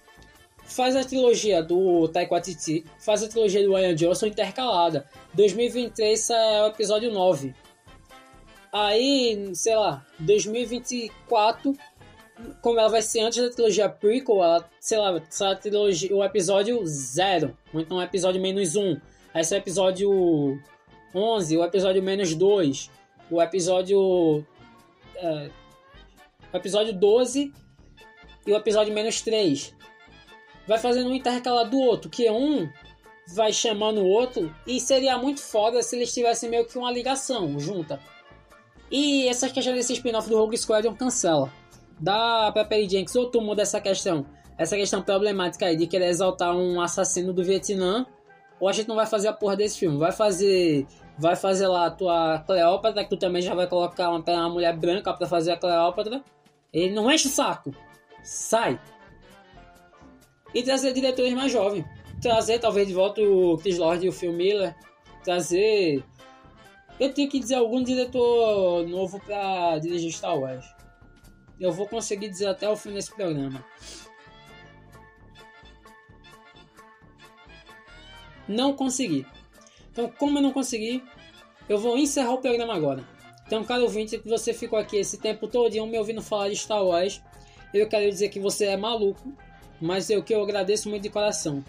[0.65, 5.07] faz a trilogia do Waititi, faz a trilogia do Ryan Johnson intercalada.
[5.35, 7.55] 2023 é o episódio 9.
[8.73, 11.77] Aí, sei lá, 2024,
[12.63, 16.25] como ela vai ser antes da trilogia prequel, ela, sei lá, será a trilogia, o
[16.25, 18.99] episódio 0, ou então o episódio menos 1.
[19.35, 20.59] Aí será o episódio
[21.15, 22.91] 11, o episódio menos 2,
[23.31, 24.43] o episódio.
[25.17, 25.51] É,
[26.51, 27.53] o episódio 12
[28.49, 29.75] e o episódio menos 3.
[30.67, 32.67] Vai fazendo um intercalado do outro, que um
[33.35, 37.59] vai chamando o outro, e seria muito foda se eles tivessem meio que uma ligação
[37.61, 38.01] junta.
[38.91, 41.53] E essa questão desse spin-off do Rogue Squadron cancela.
[42.01, 44.25] Dá pra Perry Jenkins ou tu muda essa questão,
[44.57, 48.07] essa questão problemática aí de querer exaltar um assassino do Vietnã,
[48.59, 49.99] ou a gente não vai fazer a porra desse filme.
[49.99, 50.87] Vai fazer
[51.19, 54.75] vai fazer lá a tua Cleópatra, que tu também já vai colocar uma, uma mulher
[54.75, 56.23] branca para fazer a Cleópatra.
[56.73, 57.75] Ele não enche o saco.
[58.29, 58.79] Sai.
[60.55, 61.87] E trazer diretores mais jovens.
[62.21, 64.77] Trazer talvez de volta o Chris Lord e o Phil Miller.
[65.25, 66.05] Trazer
[67.01, 70.67] eu tenho que dizer algum diretor novo para dirigir Star Wars.
[71.59, 73.65] Eu vou conseguir dizer até o fim desse programa.
[78.47, 79.25] Não consegui.
[79.91, 81.03] Então, como eu não consegui,
[81.69, 83.05] eu vou encerrar o programa agora.
[83.47, 86.85] Então, caro ouvinte, que você ficou aqui esse tempo todo me ouvindo falar de Star
[86.85, 87.23] Wars,
[87.73, 89.33] eu quero dizer que você é maluco,
[89.81, 91.65] mas eu que eu agradeço muito de coração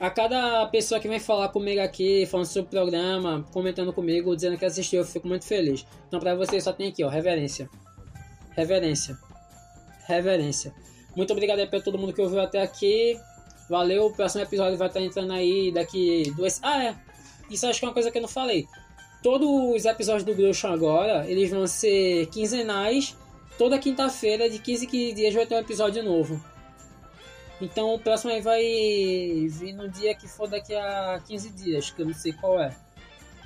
[0.00, 4.56] a cada pessoa que vem falar comigo aqui, falando sobre o programa, comentando comigo, dizendo
[4.56, 5.86] que assistiu, eu fico muito feliz.
[6.08, 7.68] Então, pra você, só tem aqui, ó, reverência.
[8.56, 9.18] Reverência.
[10.06, 10.74] Reverência.
[11.14, 13.20] Muito obrigado aí pra todo mundo que ouviu até aqui.
[13.68, 16.58] Valeu, o próximo episódio vai estar entrando aí daqui duas.
[16.62, 16.96] Ah, é.
[17.50, 18.66] Isso acho que é uma coisa que eu não falei.
[19.22, 23.14] Todos os episódios do Groucho agora, eles vão ser quinzenais.
[23.60, 26.42] Toda quinta-feira, de 15 15 dias, vai ter um episódio novo.
[27.60, 28.62] Então o próximo aí vai
[29.50, 32.74] vir no dia que for daqui a 15 dias, que eu não sei qual é.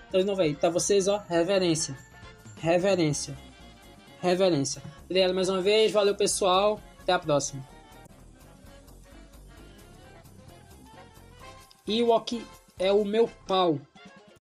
[0.07, 1.99] Então novo aí, pra vocês, ó, reverência.
[2.59, 3.37] Reverência.
[4.23, 4.81] Reverência.
[5.05, 7.69] Obrigado mais uma vez, valeu pessoal, até a próxima.
[11.89, 12.47] Ewok
[12.79, 13.81] é o meu pau.